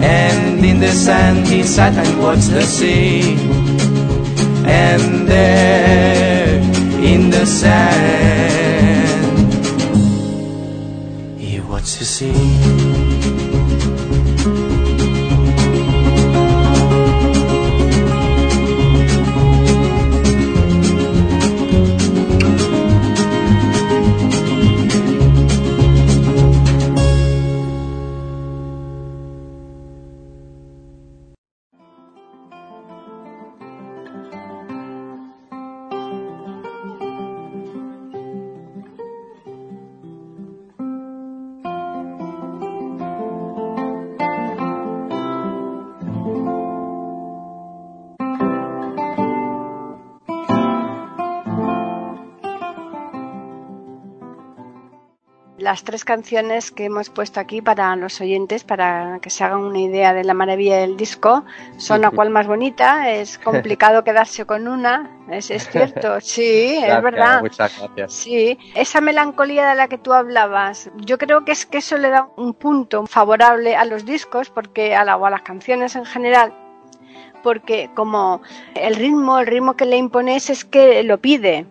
And 0.00 0.64
in 0.64 0.80
the 0.80 0.92
sand 0.92 1.46
he 1.46 1.62
sat 1.62 1.94
and 1.94 2.22
watched 2.22 2.50
the 2.50 2.62
sea. 2.62 3.36
And 4.66 5.28
there 5.28 6.60
in 7.02 7.30
the 7.30 7.46
sand 7.46 8.16
he 11.38 11.60
watched 11.60 11.98
the 11.98 12.04
sea. 12.04 12.55
Las 55.66 55.82
tres 55.82 56.04
canciones 56.04 56.70
que 56.70 56.84
hemos 56.84 57.10
puesto 57.10 57.40
aquí 57.40 57.60
para 57.60 57.96
los 57.96 58.20
oyentes, 58.20 58.62
para 58.62 59.18
que 59.20 59.30
se 59.30 59.42
hagan 59.42 59.62
una 59.62 59.80
idea 59.80 60.14
de 60.14 60.22
la 60.22 60.32
maravilla 60.32 60.76
del 60.76 60.96
disco, 60.96 61.44
son 61.76 62.04
a 62.04 62.10
cual 62.16 62.30
más 62.30 62.46
bonita, 62.46 63.10
es 63.10 63.36
complicado 63.50 64.04
quedarse 64.04 64.44
con 64.44 64.68
una, 64.68 65.10
es, 65.28 65.46
cierto, 65.68 66.20
sí, 66.20 66.78
es 66.80 67.02
verdad. 67.02 67.40
Muchas 67.40 67.76
gracias. 67.80 68.12
Sí, 68.12 68.56
esa 68.76 69.00
melancolía 69.00 69.68
de 69.68 69.74
la 69.74 69.88
que 69.88 69.98
tú 69.98 70.12
hablabas, 70.12 70.88
yo 71.04 71.18
creo 71.18 71.44
que 71.44 71.50
es 71.50 71.66
que 71.66 71.78
eso 71.78 71.98
le 71.98 72.10
da 72.10 72.28
un 72.36 72.54
punto 72.54 73.04
favorable 73.08 73.74
a 73.74 73.84
los 73.84 74.04
discos, 74.04 74.50
porque 74.50 74.94
a, 74.94 75.04
la, 75.04 75.16
o 75.16 75.26
a 75.26 75.30
las 75.30 75.42
canciones 75.42 75.96
en 75.96 76.04
general, 76.04 76.54
porque 77.42 77.90
como 77.96 78.40
el 78.76 78.94
ritmo, 78.94 79.40
el 79.40 79.48
ritmo 79.48 79.74
que 79.74 79.86
le 79.86 79.96
impones 79.96 80.48
es 80.48 80.64
que 80.64 81.02
lo 81.02 81.18
pide. 81.18 81.66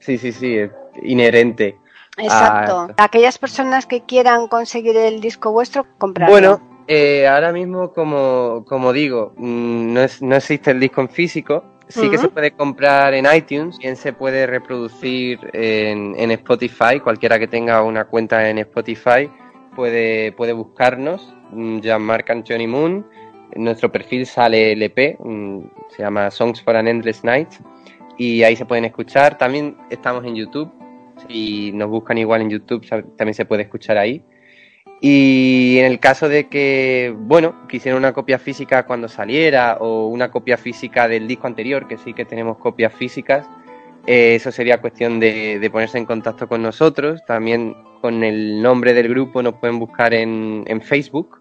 Sí, 0.00 0.18
sí, 0.18 0.32
sí, 0.32 0.58
es 0.58 0.70
inherente. 1.02 1.79
Exacto. 2.22 2.88
Aquellas 2.96 3.38
personas 3.38 3.86
que 3.86 4.02
quieran 4.02 4.48
conseguir 4.48 4.96
el 4.96 5.20
disco 5.20 5.52
vuestro, 5.52 5.86
comprarlo. 5.98 6.32
Bueno, 6.32 6.60
eh, 6.86 7.28
ahora 7.28 7.52
mismo, 7.52 7.92
como, 7.92 8.64
como 8.66 8.92
digo, 8.92 9.32
mm, 9.36 9.92
no, 9.92 10.00
es, 10.00 10.20
no, 10.22 10.34
existe 10.34 10.72
el 10.72 10.80
disco 10.80 11.00
en 11.00 11.08
físico. 11.08 11.64
Sí 11.88 12.08
que 12.08 12.18
se 12.18 12.28
puede 12.28 12.52
comprar 12.52 13.14
en 13.14 13.26
iTunes, 13.34 13.76
bien 13.78 13.96
se 13.96 14.12
puede 14.12 14.46
reproducir 14.46 15.40
en, 15.52 16.14
en, 16.16 16.30
Spotify. 16.30 17.00
Cualquiera 17.02 17.36
que 17.36 17.48
tenga 17.48 17.82
una 17.82 18.04
cuenta 18.04 18.48
en 18.48 18.58
Spotify 18.58 19.28
puede, 19.74 20.32
puede 20.32 20.52
buscarnos, 20.52 21.34
mm, 21.50 21.80
Jean-Marc 21.80 22.44
Johnny 22.48 22.66
Moon. 22.66 23.06
En 23.52 23.64
nuestro 23.64 23.90
perfil 23.90 24.26
sale 24.26 24.72
el 24.72 24.82
EP, 24.82 25.16
mm, 25.18 25.60
se 25.88 26.02
llama 26.02 26.30
Songs 26.30 26.62
for 26.62 26.76
an 26.76 26.86
Endless 26.86 27.24
Night, 27.24 27.48
y 28.16 28.42
ahí 28.42 28.54
se 28.54 28.64
pueden 28.64 28.84
escuchar. 28.84 29.38
También 29.38 29.76
estamos 29.90 30.24
en 30.24 30.36
YouTube, 30.36 30.70
si 31.26 31.72
nos 31.72 31.88
buscan 31.88 32.18
igual 32.18 32.42
en 32.42 32.50
YouTube 32.50 32.86
también 33.16 33.34
se 33.34 33.44
puede 33.44 33.62
escuchar 33.62 33.98
ahí. 33.98 34.22
Y 35.00 35.78
en 35.78 35.86
el 35.86 35.98
caso 35.98 36.28
de 36.28 36.48
que, 36.48 37.14
bueno, 37.16 37.66
quisieran 37.68 37.98
una 37.98 38.12
copia 38.12 38.38
física 38.38 38.84
cuando 38.84 39.08
saliera 39.08 39.78
o 39.80 40.08
una 40.08 40.30
copia 40.30 40.58
física 40.58 41.08
del 41.08 41.26
disco 41.26 41.46
anterior, 41.46 41.88
que 41.88 41.96
sí 41.96 42.12
que 42.12 42.24
tenemos 42.26 42.58
copias 42.58 42.92
físicas, 42.92 43.48
Eh, 44.06 44.34
eso 44.34 44.50
sería 44.50 44.80
cuestión 44.80 45.20
de, 45.20 45.68
ponerse 45.70 45.98
en 45.98 46.06
contacto 46.06 46.48
con 46.48 46.62
nosotros. 46.62 47.22
También 47.26 47.74
con 48.00 48.24
el 48.24 48.62
nombre 48.62 48.94
del 48.94 49.08
grupo 49.08 49.42
nos 49.42 49.54
pueden 49.54 49.78
buscar 49.78 50.14
en, 50.14 50.64
en 50.66 50.80
Facebook. 50.80 51.39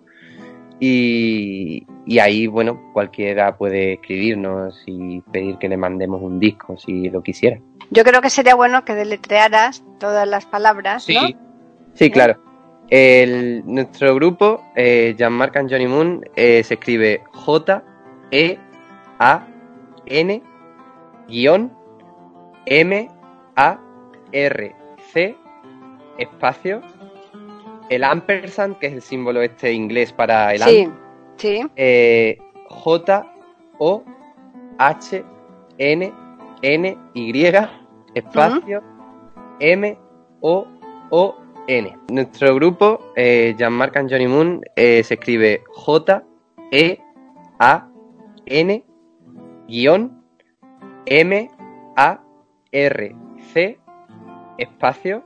Y, 0.79 1.85
y, 2.05 2.19
ahí, 2.19 2.47
bueno, 2.47 2.91
cualquiera 2.93 3.57
puede 3.57 3.93
escribirnos 3.93 4.81
y 4.85 5.19
pedir 5.31 5.57
que 5.57 5.67
le 5.67 5.75
mandemos 5.75 6.21
un 6.21 6.39
disco 6.39 6.77
si 6.77 7.09
lo 7.09 7.21
quisiera. 7.21 7.59
Yo 7.91 8.03
creo 8.03 8.21
que 8.21 8.29
sería 8.29 8.55
bueno 8.55 8.85
que 8.85 8.95
deletrearas 8.95 9.83
todas 9.99 10.27
las 10.27 10.45
palabras, 10.45 11.03
sí, 11.03 11.15
¿no? 11.15 11.27
Sí, 11.95 12.09
claro. 12.09 12.39
El, 12.89 13.63
nuestro 13.65 14.15
grupo, 14.15 14.63
eh, 14.75 15.15
Jean-Marc 15.17 15.57
and 15.57 15.69
Johnny 15.69 15.87
Moon, 15.87 16.23
eh, 16.35 16.63
se 16.63 16.75
escribe 16.75 17.21
J, 17.33 17.83
E, 18.31 18.57
A, 19.19 19.45
N, 20.05 20.41
guion, 21.27 21.71
M, 22.65 23.09
A, 23.55 23.79
R, 24.31 24.75
C, 25.11 25.35
espacio, 26.17 26.81
el 27.89 28.03
ampersand, 28.03 28.77
que 28.77 28.87
es 28.87 28.93
el 28.93 29.01
símbolo 29.01 29.41
este 29.41 29.73
inglés 29.73 30.13
para 30.13 30.53
el 30.53 30.61
sí, 30.61 30.89
sí. 31.37 31.61
Eh, 31.75 32.37
J, 32.67 33.33
O, 33.79 34.03
H, 34.77 35.23
N, 35.77 36.13
N, 36.61 36.97
Y, 37.13 37.45
espacio, 38.13 38.79
uh 38.79 38.81
-huh. 38.81 39.57
M, 39.59 39.97
O, 40.41 40.67
O, 41.09 41.35
N. 41.67 41.97
Nuestro 42.11 42.55
grupo, 42.55 42.99
eh, 43.15 43.55
Jean-Marc 43.57 43.97
and 43.97 44.09
Johnny 44.09 44.27
Moon, 44.27 44.61
eh, 44.75 45.03
se 45.03 45.15
escribe 45.15 45.63
J, 45.67 46.23
E, 46.71 46.99
A, 47.59 47.87
N, 48.45 48.83
guion, 49.67 50.23
M, 51.05 51.49
A, 51.95 52.19
R, 52.71 53.15
C, 53.53 53.79
espacio, 54.57 55.23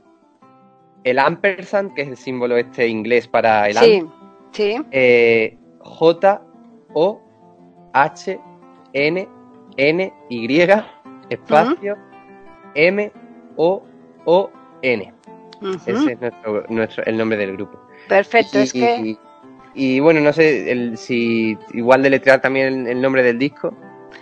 el 1.04 1.18
ampersand, 1.18 1.94
que 1.94 2.02
es 2.02 2.08
el 2.08 2.16
símbolo 2.16 2.56
este 2.56 2.88
inglés 2.88 3.28
para 3.28 3.68
el 3.68 3.76
sí, 3.76 4.04
sí. 4.52 4.76
Eh, 4.90 5.56
J, 5.80 6.42
O, 6.94 7.20
H, 7.92 8.40
N, 8.94 9.28
N, 9.76 10.12
Y, 10.30 10.62
espacio, 11.28 11.92
uh 11.92 11.96
-huh. 11.96 12.72
M, 12.74 13.12
O, 13.56 13.82
O, 14.24 14.50
N. 14.82 15.12
Uh 15.60 15.66
-huh. 15.66 15.76
Ese 15.76 16.12
es 16.12 16.20
nuestro, 16.20 16.64
nuestro, 16.68 17.04
el 17.04 17.16
nombre 17.18 17.38
del 17.38 17.52
grupo. 17.52 17.78
Perfecto, 18.08 18.58
y, 18.58 18.62
es 18.62 18.72
que... 18.72 18.96
Y, 18.96 19.18
y 19.74 20.00
bueno, 20.00 20.20
no 20.20 20.32
sé 20.32 20.70
el, 20.70 20.96
si 20.96 21.58
igual 21.72 22.02
deletrear 22.02 22.40
también 22.40 22.66
el, 22.66 22.86
el, 22.86 23.02
nombre 23.02 23.22
del 23.22 23.38
disco. 23.38 23.74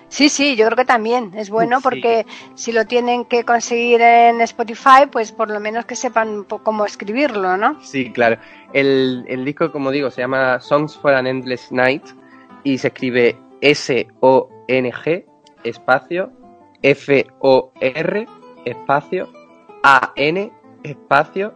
Sí, 0.09 0.29
sí, 0.29 0.57
yo 0.57 0.67
creo 0.67 0.77
que 0.77 0.85
también 0.85 1.33
es 1.35 1.51
bueno 1.51 1.81
porque 1.81 2.27
si 2.55 2.73
lo 2.73 2.87
tienen 2.87 3.25
que 3.25 3.45
conseguir 3.45 4.01
en 4.01 4.41
Spotify, 4.43 5.07
pues 5.11 5.33
por 5.33 5.51
lo 5.51 5.59
menos 5.61 5.85
que 5.87 5.97
sepan 5.97 6.45
cómo 6.45 6.85
escribirlo, 6.85 7.57
¿no? 7.57 7.83
Sí, 7.83 8.13
claro. 8.13 8.39
El, 8.73 9.25
el 9.29 9.45
disco, 9.45 9.73
como 9.73 9.91
digo, 9.91 10.11
se 10.11 10.21
llama 10.21 10.61
Songs 10.61 10.97
for 10.97 11.15
an 11.15 11.27
Endless 11.27 11.73
Night 11.73 12.05
y 12.65 12.79
se 12.79 12.89
escribe 12.89 13.37
S-O-N-G, 13.63 15.25
espacio, 15.65 16.33
F-O-R, 16.83 18.27
espacio, 18.65 19.29
A-N, 19.83 20.53
espacio, 20.83 21.55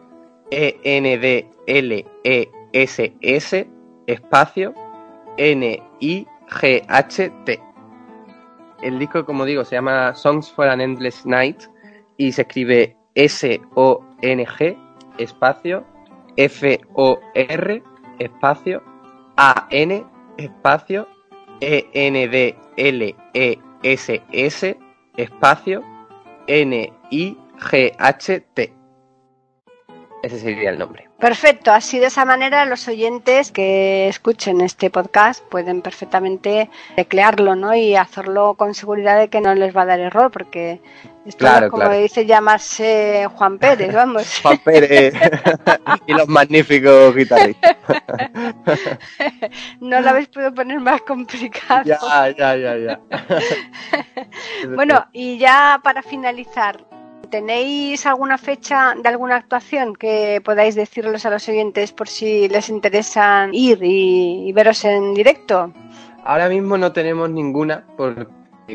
E-N-D-L-E-S-S, 0.50 1.56
espacio, 4.06 4.74
N-I-G-H-T. 5.36 6.26
El 8.82 8.98
disco, 8.98 9.24
como 9.24 9.44
digo, 9.44 9.64
se 9.64 9.76
llama 9.76 10.14
Songs 10.14 10.50
for 10.52 10.68
an 10.68 10.80
Endless 10.80 11.24
Night 11.24 11.62
y 12.16 12.32
se 12.32 12.42
escribe 12.42 12.96
S-O-N-G, 13.14 14.78
espacio, 15.18 15.84
F-O-R, 16.36 17.82
espacio, 18.18 18.82
A-N, 19.36 20.04
espacio, 20.36 21.08
E-N-D-L-E-S-S, 21.60 22.26
espacio, 25.16 25.82
N-I-G-H-T. 26.46 27.36
Ese 30.22 30.38
sería 30.38 30.70
el 30.70 30.78
nombre. 30.78 31.05
Perfecto, 31.18 31.72
así 31.72 31.98
de 31.98 32.06
esa 32.06 32.26
manera 32.26 32.66
los 32.66 32.86
oyentes 32.88 33.50
que 33.50 34.06
escuchen 34.06 34.60
este 34.60 34.90
podcast 34.90 35.42
pueden 35.44 35.80
perfectamente 35.80 36.68
teclearlo, 36.94 37.56
¿no? 37.56 37.74
Y 37.74 37.96
hacerlo 37.96 38.54
con 38.54 38.74
seguridad 38.74 39.18
de 39.18 39.28
que 39.28 39.40
no 39.40 39.54
les 39.54 39.74
va 39.74 39.82
a 39.82 39.86
dar 39.86 39.98
error, 39.98 40.30
porque 40.30 40.82
esto 41.24 41.38
claro, 41.38 41.70
como 41.70 41.84
claro. 41.84 41.98
dice 41.98 42.26
llamarse 42.26 43.26
Juan 43.34 43.58
Pérez, 43.58 43.92
vamos. 43.94 44.40
Juan 44.42 44.58
Pérez 44.58 45.14
y 46.06 46.12
los 46.12 46.28
magníficos 46.28 47.16
guitarristas. 47.16 47.76
no 49.80 50.00
lo 50.00 50.10
habéis 50.10 50.28
podido 50.28 50.52
poner 50.52 50.80
más 50.80 51.00
complicado. 51.00 51.82
Ya, 51.84 51.98
ya, 52.36 52.56
ya, 52.56 52.76
ya. 52.76 53.00
bueno, 54.74 55.06
y 55.12 55.38
ya 55.38 55.80
para 55.82 56.02
finalizar, 56.02 56.84
¿Tenéis 57.30 58.06
alguna 58.06 58.38
fecha 58.38 58.94
de 59.02 59.08
alguna 59.08 59.36
actuación 59.36 59.94
que 59.94 60.40
podáis 60.44 60.74
decirles 60.74 61.26
a 61.26 61.30
los 61.30 61.48
oyentes 61.48 61.92
por 61.92 62.08
si 62.08 62.48
les 62.48 62.68
interesan 62.68 63.54
ir 63.54 63.82
y, 63.82 64.48
y 64.48 64.52
veros 64.52 64.84
en 64.84 65.14
directo? 65.14 65.72
Ahora 66.24 66.48
mismo 66.48 66.76
no 66.76 66.92
tenemos 66.92 67.30
ninguna, 67.30 67.84
porque 67.96 68.26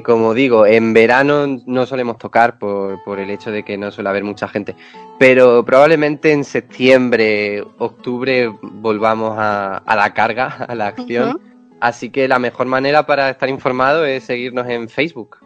como 0.03 0.33
digo, 0.33 0.65
en 0.65 0.93
verano 0.93 1.59
no 1.65 1.85
solemos 1.85 2.17
tocar 2.17 2.57
por, 2.57 3.03
por, 3.03 3.19
el 3.19 3.29
hecho 3.29 3.51
de 3.51 3.63
que 3.63 3.77
no 3.77 3.91
suele 3.91 4.09
haber 4.09 4.23
mucha 4.23 4.47
gente, 4.47 4.75
pero 5.19 5.65
probablemente 5.65 6.31
en 6.31 6.45
septiembre, 6.45 7.61
octubre 7.77 8.47
volvamos 8.61 9.35
a, 9.37 9.77
a 9.77 9.95
la 9.95 10.13
carga, 10.13 10.47
a 10.67 10.75
la 10.75 10.87
acción. 10.87 11.29
Uh 11.29 11.33
-huh. 11.33 11.41
Así 11.81 12.11
que 12.11 12.27
la 12.27 12.39
mejor 12.39 12.67
manera 12.67 13.05
para 13.05 13.31
estar 13.31 13.49
informado 13.49 14.05
es 14.05 14.23
seguirnos 14.23 14.67
en 14.67 14.87
Facebook. 14.87 15.37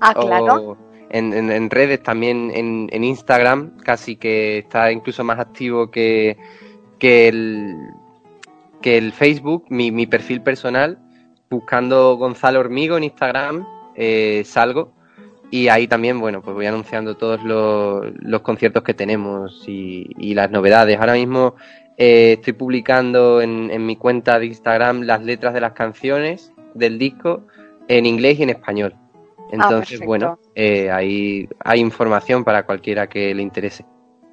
Ah, 0.00 0.12
claro. 0.12 0.54
O 0.70 0.76
en, 1.10 1.70
redes, 1.70 2.02
también 2.02 2.50
en, 2.54 3.04
Instagram, 3.04 3.78
casi 3.78 4.16
que 4.16 4.58
está 4.58 4.90
incluso 4.92 5.24
más 5.24 5.38
activo 5.38 5.90
que, 5.90 6.36
que, 6.98 7.28
el, 7.28 7.76
que 8.82 8.98
el 8.98 9.12
Facebook, 9.12 9.66
mi, 9.68 10.06
perfil 10.06 10.42
personal, 10.42 10.98
buscando 11.50 12.16
Gonzalo 12.16 12.60
Hormigo 12.60 12.96
en 12.96 13.04
Instagram, 13.04 13.66
eh, 13.94 14.42
salgo 14.44 14.92
y 15.50 15.68
ahí 15.68 15.86
también, 15.86 16.18
bueno, 16.18 16.42
pues 16.42 16.54
voy 16.54 16.66
anunciando 16.66 17.16
todos 17.16 17.42
los, 17.42 18.42
conciertos 18.42 18.82
que 18.82 18.94
tenemos 18.94 19.64
y, 19.66 20.08
y, 20.18 20.34
las 20.34 20.50
novedades. 20.50 20.98
Ahora 20.98 21.14
mismo 21.14 21.54
eh, 21.96 22.34
estoy 22.38 22.52
publicando 22.52 23.40
en, 23.40 23.70
en 23.70 23.86
mi 23.86 23.96
cuenta 23.96 24.38
de 24.38 24.46
Instagram 24.46 25.02
las 25.02 25.22
letras 25.22 25.54
de 25.54 25.60
las 25.60 25.72
canciones 25.72 26.52
del 26.74 26.98
disco 26.98 27.46
en 27.88 28.06
inglés 28.06 28.40
y 28.40 28.42
en 28.42 28.50
español. 28.50 28.94
Entonces, 29.50 30.00
ah, 30.02 30.04
bueno, 30.06 30.38
eh, 30.54 30.90
ahí 30.90 31.48
hay 31.64 31.80
información 31.80 32.44
para 32.44 32.64
cualquiera 32.64 33.08
que 33.08 33.34
le 33.34 33.42
interese. 33.42 33.84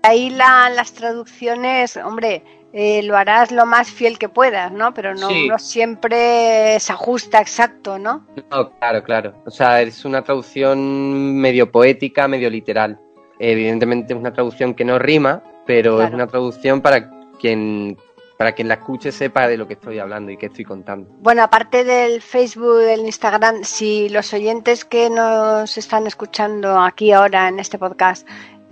Ahí 0.04 0.30
la, 0.30 0.70
las 0.70 0.94
traducciones, 0.94 1.98
hombre, 1.98 2.44
eh, 2.74 3.04
lo 3.04 3.16
harás 3.16 3.52
lo 3.52 3.66
más 3.66 3.92
fiel 3.92 4.18
que 4.18 4.30
puedas, 4.30 4.72
¿no? 4.72 4.94
Pero 4.94 5.14
no, 5.14 5.30
sí. 5.30 5.48
no, 5.48 5.60
siempre 5.60 6.80
se 6.80 6.92
ajusta 6.92 7.40
exacto, 7.40 8.00
¿no? 8.00 8.26
No, 8.50 8.72
claro, 8.80 9.04
claro. 9.04 9.34
O 9.46 9.52
sea, 9.52 9.82
es 9.82 10.04
una 10.04 10.24
traducción 10.24 11.36
medio 11.36 11.72
poética, 11.72 12.28
medio 12.28 12.50
literal. 12.50 13.00
Evidentemente 13.40 14.14
es 14.14 14.20
una 14.20 14.34
traducción 14.34 14.74
que 14.74 14.84
no 14.86 14.98
rima, 14.98 15.44
pero 15.68 15.96
claro. 15.96 16.08
es 16.08 16.14
una 16.16 16.28
traducción 16.28 16.82
para 16.82 17.12
quien 17.40 17.98
para 18.44 18.56
quien 18.56 18.68
la 18.68 18.74
escuche 18.74 19.14
sepa 19.14 19.48
de 19.48 19.56
lo 19.56 19.70
que 19.70 19.76
estoy 19.76 20.00
hablando 20.00 20.30
y 20.30 20.36
qué 20.36 20.48
estoy 20.48 20.66
contando. 20.66 21.10
Bueno, 21.22 21.44
aparte 21.44 21.86
del 21.86 22.22
Facebook, 22.22 22.80
del 22.80 23.06
Instagram, 23.06 23.64
si 23.64 24.10
los 24.10 24.34
oyentes 24.34 24.84
que 24.84 25.10
nos 25.10 25.78
están 25.78 26.08
escuchando 26.08 26.78
aquí 26.78 27.14
ahora 27.14 27.48
en 27.48 27.62
este 27.62 27.78
podcast 27.78 28.28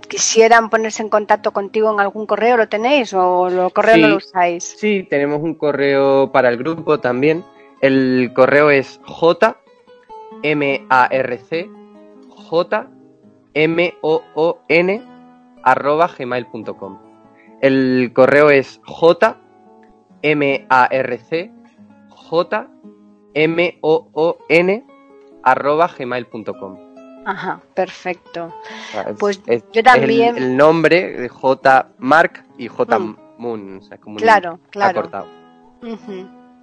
quisieran 0.08 0.68
ponerse 0.68 1.02
en 1.02 1.08
contacto 1.08 1.52
contigo 1.54 1.90
en 1.90 2.00
algún 2.00 2.26
correo, 2.26 2.58
¿lo 2.58 2.68
tenéis 2.68 3.14
o 3.14 3.48
el 3.48 3.72
correo 3.72 3.94
sí, 3.94 4.00
no 4.02 4.08
lo 4.08 4.16
usáis? 4.16 4.62
Sí, 4.78 5.06
tenemos 5.08 5.40
un 5.40 5.54
correo 5.54 6.30
para 6.30 6.50
el 6.50 6.58
grupo 6.58 7.00
también. 7.00 7.42
El 7.80 8.30
correo 8.34 8.68
es 8.68 9.00
j 9.06 9.56
m 10.42 10.86
a 10.90 11.06
r 11.06 11.38
c 11.38 11.70
j 12.28 12.86
m 13.54 13.94
o 14.02 14.22
o 14.34 14.58
n 14.68 15.02
arroba 15.62 16.10
gmail.com. 16.14 16.98
El 17.62 18.12
correo 18.12 18.50
es 18.50 18.82
j 18.84 19.38
M-A-R-C 20.22 21.50
J 22.08 22.68
M-O-O-N 23.34 24.84
arroba 25.42 25.88
gmail.com. 25.88 26.78
Ajá, 27.24 27.60
perfecto. 27.74 28.52
Es, 29.08 29.16
pues 29.18 29.42
es, 29.46 29.62
yo 29.72 29.82
también. 29.82 30.36
el, 30.36 30.42
el, 30.44 30.56
nombre 30.56 31.12
de 31.12 31.28
J 31.28 31.88
Mark 31.98 32.44
y 32.58 32.68
J 32.68 32.98
Mm. 32.98 33.16
Moon. 33.38 33.78
O 33.78 33.82
sea, 33.82 33.98
como 33.98 34.16
un- 34.16 34.22
Claro, 34.22 34.58
claro. 34.70 35.00
Acortado. 35.00 35.26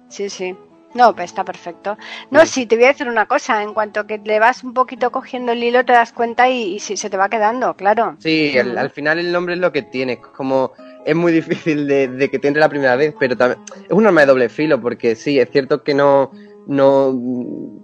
Sí, 0.08 0.28
sí. 0.28 0.56
No, 0.92 1.14
pues 1.14 1.26
está 1.30 1.44
perfecto. 1.44 1.96
No, 2.32 2.44
sí, 2.46 2.66
te 2.66 2.74
voy 2.74 2.86
a 2.86 2.88
decir 2.88 3.06
una 3.08 3.26
cosa. 3.26 3.62
En 3.62 3.74
cuanto 3.74 4.06
que 4.06 4.18
le 4.18 4.40
vas 4.40 4.64
un 4.64 4.74
poquito 4.74 5.12
cogiendo 5.12 5.52
el 5.52 5.62
hilo, 5.62 5.84
te 5.84 5.92
das 5.92 6.12
cuenta 6.12 6.48
y, 6.48 6.74
y 6.74 6.80
sí, 6.80 6.96
se 6.96 7.08
te 7.08 7.16
va 7.16 7.28
quedando, 7.28 7.74
claro. 7.74 8.16
Sí, 8.18 8.52
el- 8.56 8.76
al 8.76 8.90
final 8.90 9.18
el 9.20 9.30
nombre 9.30 9.54
es 9.54 9.60
lo 9.60 9.70
que 9.72 9.82
tiene. 9.82 10.18
Como 10.20 10.72
es 11.04 11.16
muy 11.16 11.32
difícil 11.32 11.86
de, 11.86 12.08
de 12.08 12.30
que 12.30 12.38
te 12.38 12.48
entre 12.48 12.60
la 12.60 12.68
primera 12.68 12.96
vez, 12.96 13.14
pero 13.18 13.36
también 13.36 13.60
es 13.84 13.90
un 13.90 14.06
arma 14.06 14.22
de 14.22 14.26
doble 14.26 14.48
filo, 14.48 14.80
porque 14.80 15.14
sí, 15.14 15.38
es 15.38 15.50
cierto 15.50 15.82
que 15.82 15.94
no, 15.94 16.30
no 16.70 17.12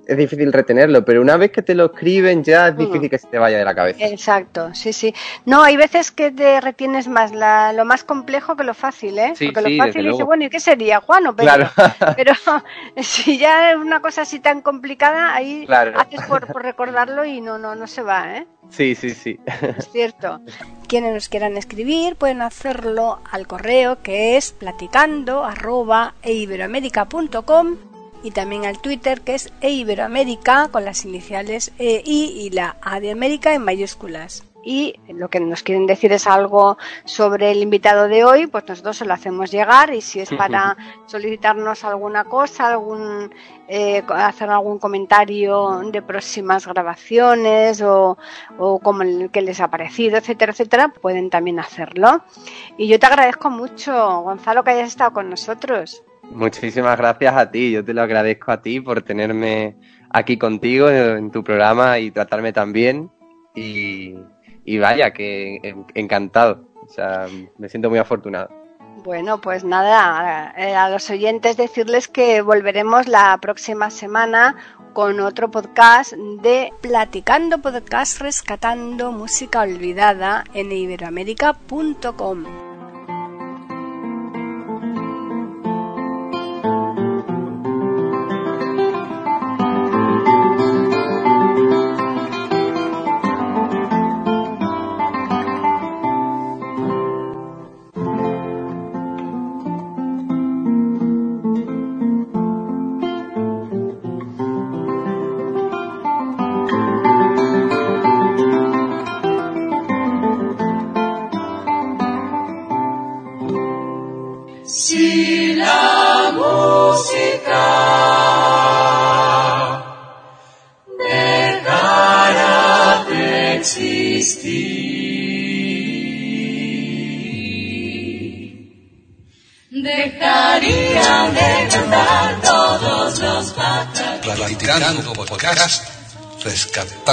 es 0.07 0.16
difícil 0.16 0.53
retenerlo, 0.53 1.05
pero 1.05 1.20
una 1.20 1.37
vez 1.37 1.51
que 1.51 1.62
te 1.62 1.74
lo 1.74 1.87
escriben 1.87 2.45
ya 2.45 2.68
es 2.68 2.74
Mm. 2.74 2.78
difícil 2.78 3.11
que 3.11 3.18
se 3.18 3.26
te 3.26 3.39
vaya 3.39 3.59
de 3.59 3.64
la 3.64 3.74
cabeza. 3.74 4.05
Exacto, 4.07 4.72
sí, 4.74 4.93
sí. 4.93 5.12
No, 5.45 5.62
hay 5.64 5.76
veces 5.76 6.12
que 6.12 6.30
te 6.30 6.61
retienes 6.61 7.09
más 7.09 7.32
la- 7.34 7.72
lo 7.72 7.84
más 7.84 8.05
complejo 8.05 8.57
que 8.57 8.62
lo 8.64 8.74
fácil, 8.74 9.18
¿eh? 9.18 9.32
Sí, 9.34 9.47
Porque 9.47 9.68
sí, 9.68 9.76
lo 9.76 9.84
fácil 9.84 10.03
dice, 10.03 10.09
luego. 10.11 10.26
bueno, 10.26 10.45
¿y 10.45 10.51
qué 10.51 10.61
sería, 10.61 11.01
Juan 11.01 11.26
o 11.26 11.34
Pedro? 11.34 11.53
Claro. 11.53 11.70
Pero 12.16 12.32
si 13.03 13.39
ya 13.39 13.72
es 13.72 13.76
una 13.76 14.01
cosa 14.01 14.22
así 14.22 14.39
tan 14.41 14.62
complicada, 14.62 15.34
ahí 15.34 15.64
Claro. 15.66 15.99
haces 15.99 16.22
por, 16.22 16.47
por 16.47 16.62
recordarlo 16.62 17.24
y 17.24 17.41
no, 17.41 17.59
no, 17.59 17.74
no 17.74 17.87
se 17.87 18.03
va, 18.03 18.37
¿eh? 18.37 18.47
Sí, 18.70 18.95
sí, 18.95 19.11
sí. 19.11 19.39
Es 19.78 19.91
cierto. 19.93 20.41
Quienes 20.89 21.14
nos 21.14 21.28
quieran 21.28 21.57
escribir 21.57 22.16
pueden 22.16 22.43
hacerlo 22.43 23.20
al 23.30 23.47
correo 23.47 24.03
que 24.03 24.37
es 24.37 24.53
platicando 24.53 25.45
arroba 25.45 26.14
eiberoamerica.com 26.22 27.76
y 28.22 28.30
también 28.30 28.64
al 28.64 28.78
Twitter 28.78 29.20
que 29.20 29.34
es 29.34 29.52
eiberoamerica 29.60 30.68
con 30.68 30.84
las 30.84 31.04
iniciales 31.04 31.72
EI 31.78 32.02
y 32.06 32.50
la 32.50 32.76
A 32.82 33.00
de 33.00 33.10
América 33.10 33.54
en 33.54 33.62
mayúsculas. 33.62 34.44
Y 34.68 34.98
lo 35.06 35.28
que 35.28 35.38
nos 35.38 35.62
quieren 35.62 35.86
decir 35.86 36.10
es 36.10 36.26
algo 36.26 36.76
sobre 37.04 37.52
el 37.52 37.62
invitado 37.62 38.08
de 38.08 38.24
hoy, 38.24 38.48
pues 38.48 38.64
nosotros 38.66 38.96
se 38.96 39.04
lo 39.04 39.14
hacemos 39.14 39.52
llegar 39.52 39.94
y 39.94 40.00
si 40.00 40.18
es 40.18 40.28
para 40.36 40.76
solicitarnos 41.06 41.84
alguna 41.84 42.24
cosa, 42.24 42.72
algún 42.72 43.32
eh, 43.68 44.02
hacer 44.08 44.50
algún 44.50 44.80
comentario 44.80 45.82
de 45.92 46.02
próximas 46.02 46.66
grabaciones 46.66 47.80
o, 47.80 48.18
o 48.58 48.80
como 48.80 49.02
el 49.02 49.30
que 49.30 49.40
les 49.40 49.60
ha 49.60 49.68
parecido, 49.68 50.18
etcétera, 50.18 50.50
etcétera, 50.50 50.88
pueden 50.88 51.30
también 51.30 51.60
hacerlo. 51.60 52.24
Y 52.76 52.88
yo 52.88 52.98
te 52.98 53.06
agradezco 53.06 53.50
mucho, 53.50 54.22
Gonzalo, 54.22 54.64
que 54.64 54.70
hayas 54.70 54.88
estado 54.88 55.12
con 55.12 55.30
nosotros. 55.30 56.02
Muchísimas 56.30 56.98
gracias 56.98 57.34
a 57.34 57.50
ti, 57.50 57.70
yo 57.72 57.84
te 57.84 57.94
lo 57.94 58.02
agradezco 58.02 58.52
a 58.52 58.60
ti 58.60 58.80
por 58.80 59.02
tenerme 59.02 59.76
aquí 60.10 60.36
contigo 60.36 60.90
en, 60.90 61.30
tu 61.30 61.42
programa 61.42 61.98
y 61.98 62.10
tratarme 62.10 62.52
tan 62.52 62.72
bien 62.72 63.10
y, 63.54 64.14
vaya, 64.78 65.12
que 65.12 65.60
en- 65.62 65.86
encantado, 65.94 66.68
o 66.84 66.88
sea, 66.88 67.26
me 67.58 67.68
siento 67.68 67.88
muy 67.88 67.98
afortunado. 67.98 68.50
Bueno, 69.04 69.40
pues 69.40 69.62
nada, 69.64 70.52
eh, 70.58 70.74
a 70.74 70.88
los 70.90 71.08
oyentes 71.10 71.56
decirles 71.56 72.08
que 72.08 72.40
volveremos 72.42 73.06
la 73.06 73.38
próxima 73.40 73.90
semana 73.90 74.56
con 74.94 75.20
otro 75.20 75.50
podcast 75.50 76.12
de 76.14 76.72
Platicando 76.80 77.58
Podcast 77.58 78.20
Rescatando 78.20 79.12
Música 79.12 79.60
Olvidada 79.60 80.44
en 80.54 80.72
iberoamérica.com. 80.72 82.65